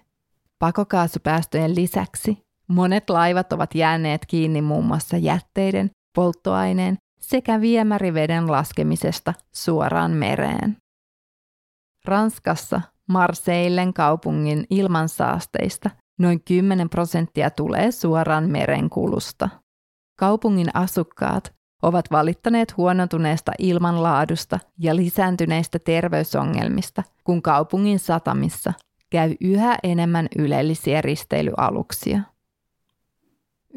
Pakokaasupäästöjen 0.58 1.74
lisäksi 1.74 2.38
monet 2.68 3.10
laivat 3.10 3.52
ovat 3.52 3.74
jääneet 3.74 4.26
kiinni 4.26 4.62
muun 4.62 4.84
muassa 4.84 5.16
jätteiden, 5.16 5.90
polttoaineen 6.14 6.96
sekä 7.20 7.60
viemäriveden 7.60 8.52
laskemisesta 8.52 9.34
suoraan 9.54 10.10
mereen. 10.10 10.76
Ranskassa 12.04 12.80
Marseillen 13.08 13.94
kaupungin 13.94 14.66
ilmansaasteista 14.70 15.90
noin 16.18 16.44
10 16.44 16.88
prosenttia 16.88 17.50
tulee 17.50 17.90
suoraan 17.90 18.50
merenkulusta. 18.50 19.48
Kaupungin 20.18 20.76
asukkaat 20.76 21.52
ovat 21.82 22.04
valittaneet 22.12 22.76
huonontuneesta 22.76 23.52
ilmanlaadusta 23.58 24.58
ja 24.78 24.96
lisääntyneistä 24.96 25.78
terveysongelmista, 25.78 27.02
kun 27.24 27.42
kaupungin 27.42 27.98
satamissa 27.98 28.72
käy 29.10 29.34
yhä 29.40 29.78
enemmän 29.82 30.28
ylellisiä 30.38 31.02
risteilyaluksia. 31.02 32.20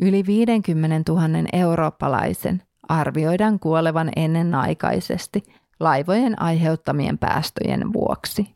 Yli 0.01 0.23
50 0.27 1.11
000 1.11 1.27
eurooppalaisen 1.53 2.61
arvioidaan 2.89 3.59
kuolevan 3.59 4.09
ennenaikaisesti 4.15 5.43
laivojen 5.79 6.41
aiheuttamien 6.41 7.17
päästöjen 7.17 7.93
vuoksi. 7.93 8.55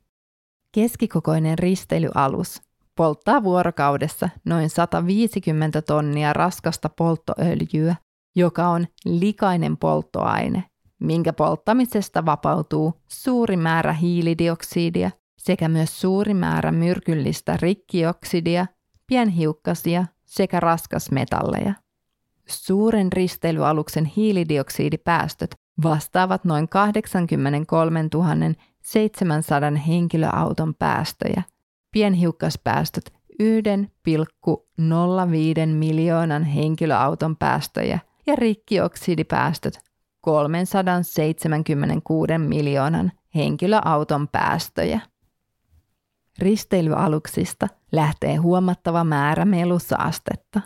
Keskikokoinen 0.71 1.59
risteilyalus 1.59 2.61
polttaa 2.95 3.43
vuorokaudessa 3.43 4.29
noin 4.45 4.69
150 4.69 5.81
tonnia 5.81 6.33
raskasta 6.33 6.89
polttoöljyä 6.89 7.95
joka 8.35 8.67
on 8.67 8.87
likainen 9.05 9.77
polttoaine, 9.77 10.63
minkä 10.99 11.33
polttamisesta 11.33 12.25
vapautuu 12.25 12.93
suuri 13.07 13.57
määrä 13.57 13.93
hiilidioksidia 13.93 15.11
sekä 15.37 15.67
myös 15.67 16.01
suuri 16.01 16.33
määrä 16.33 16.71
myrkyllistä 16.71 17.57
rikkioksidia, 17.61 18.65
pienhiukkasia 19.07 20.05
sekä 20.25 20.59
raskasmetalleja. 20.59 21.73
Suuren 22.47 23.13
risteilyaluksen 23.13 24.05
hiilidioksidipäästöt 24.05 25.55
vastaavat 25.83 26.45
noin 26.45 26.69
83 26.69 28.09
700 28.81 29.71
henkilöauton 29.87 30.75
päästöjä, 30.75 31.43
pienhiukkaspäästöt 31.91 33.13
1,05 33.43 35.67
miljoonan 35.67 36.43
henkilöauton 36.43 37.35
päästöjä 37.35 37.99
ja 38.27 38.35
rikkioksidipäästöt 38.35 39.79
376 40.21 42.37
miljoonan 42.37 43.11
henkilöauton 43.35 44.27
päästöjä. 44.27 44.99
Risteilyaluksista 46.39 47.67
lähtee 47.91 48.35
huomattava 48.35 49.03
määrä 49.03 49.45
melusaastetta. 49.45 50.61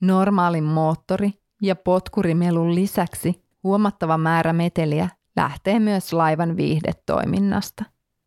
Normaalin 0.00 0.64
moottori- 0.64 1.42
ja 1.62 1.76
potkurimelun 1.76 2.74
lisäksi 2.74 3.44
huomattava 3.64 4.18
määrä 4.18 4.52
meteliä 4.52 5.08
lähtee 5.36 5.78
myös 5.78 6.12
laivan 6.12 6.56
viihdetoiminnasta. 6.56 7.84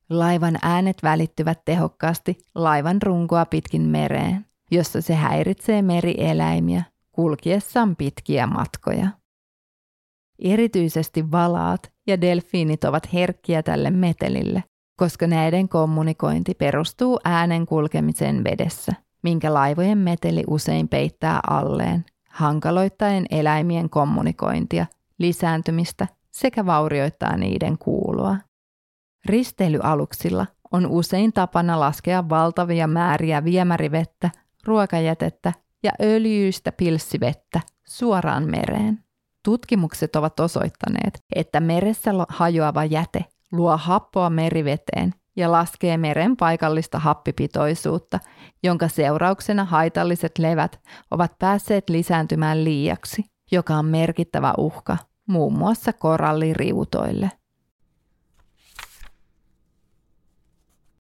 Laivan 0.09 0.57
äänet 0.61 1.03
välittyvät 1.03 1.65
tehokkaasti 1.65 2.37
laivan 2.55 3.01
runkoa 3.01 3.45
pitkin 3.45 3.81
mereen, 3.81 4.45
jossa 4.71 5.01
se 5.01 5.15
häiritsee 5.15 5.81
merieläimiä 5.81 6.83
kulkiessaan 7.11 7.95
pitkiä 7.95 8.47
matkoja. 8.47 9.07
Erityisesti 10.39 11.31
valaat 11.31 11.91
ja 12.07 12.21
delfiinit 12.21 12.83
ovat 12.83 13.13
herkkiä 13.13 13.63
tälle 13.63 13.91
metelille, 13.91 14.63
koska 14.95 15.27
näiden 15.27 15.69
kommunikointi 15.69 16.53
perustuu 16.53 17.19
äänen 17.23 17.65
kulkemiseen 17.65 18.43
vedessä, 18.43 18.93
minkä 19.23 19.53
laivojen 19.53 19.97
meteli 19.97 20.43
usein 20.47 20.87
peittää 20.87 21.39
alleen, 21.47 22.05
hankaloittaen 22.29 23.25
eläimien 23.29 23.89
kommunikointia, 23.89 24.85
lisääntymistä 25.17 26.07
sekä 26.31 26.65
vaurioittaa 26.65 27.37
niiden 27.37 27.77
kuulua. 27.77 28.37
Risteilyaluksilla 29.25 30.45
on 30.71 30.87
usein 30.87 31.33
tapana 31.33 31.79
laskea 31.79 32.29
valtavia 32.29 32.87
määriä 32.87 33.43
viemärivettä, 33.43 34.29
ruokajätettä 34.65 35.53
ja 35.83 35.91
öljyistä 36.01 36.71
pilssivettä 36.71 37.61
suoraan 37.87 38.43
mereen. 38.43 39.03
Tutkimukset 39.45 40.15
ovat 40.15 40.39
osoittaneet, 40.39 41.23
että 41.35 41.59
meressä 41.59 42.11
hajoava 42.29 42.85
jäte 42.85 43.25
luo 43.55 43.77
happoa 43.77 44.29
meriveteen 44.29 45.13
ja 45.35 45.51
laskee 45.51 45.97
meren 45.97 46.37
paikallista 46.37 46.99
happipitoisuutta, 46.99 48.19
jonka 48.63 48.87
seurauksena 48.87 49.65
haitalliset 49.65 50.37
levät 50.37 50.79
ovat 51.11 51.39
päässeet 51.39 51.89
lisääntymään 51.89 52.63
liiaksi, 52.63 53.23
joka 53.51 53.75
on 53.75 53.85
merkittävä 53.85 54.53
uhka 54.57 54.97
muun 55.27 55.57
muassa 55.57 55.93
koralliriutoille. 55.93 57.31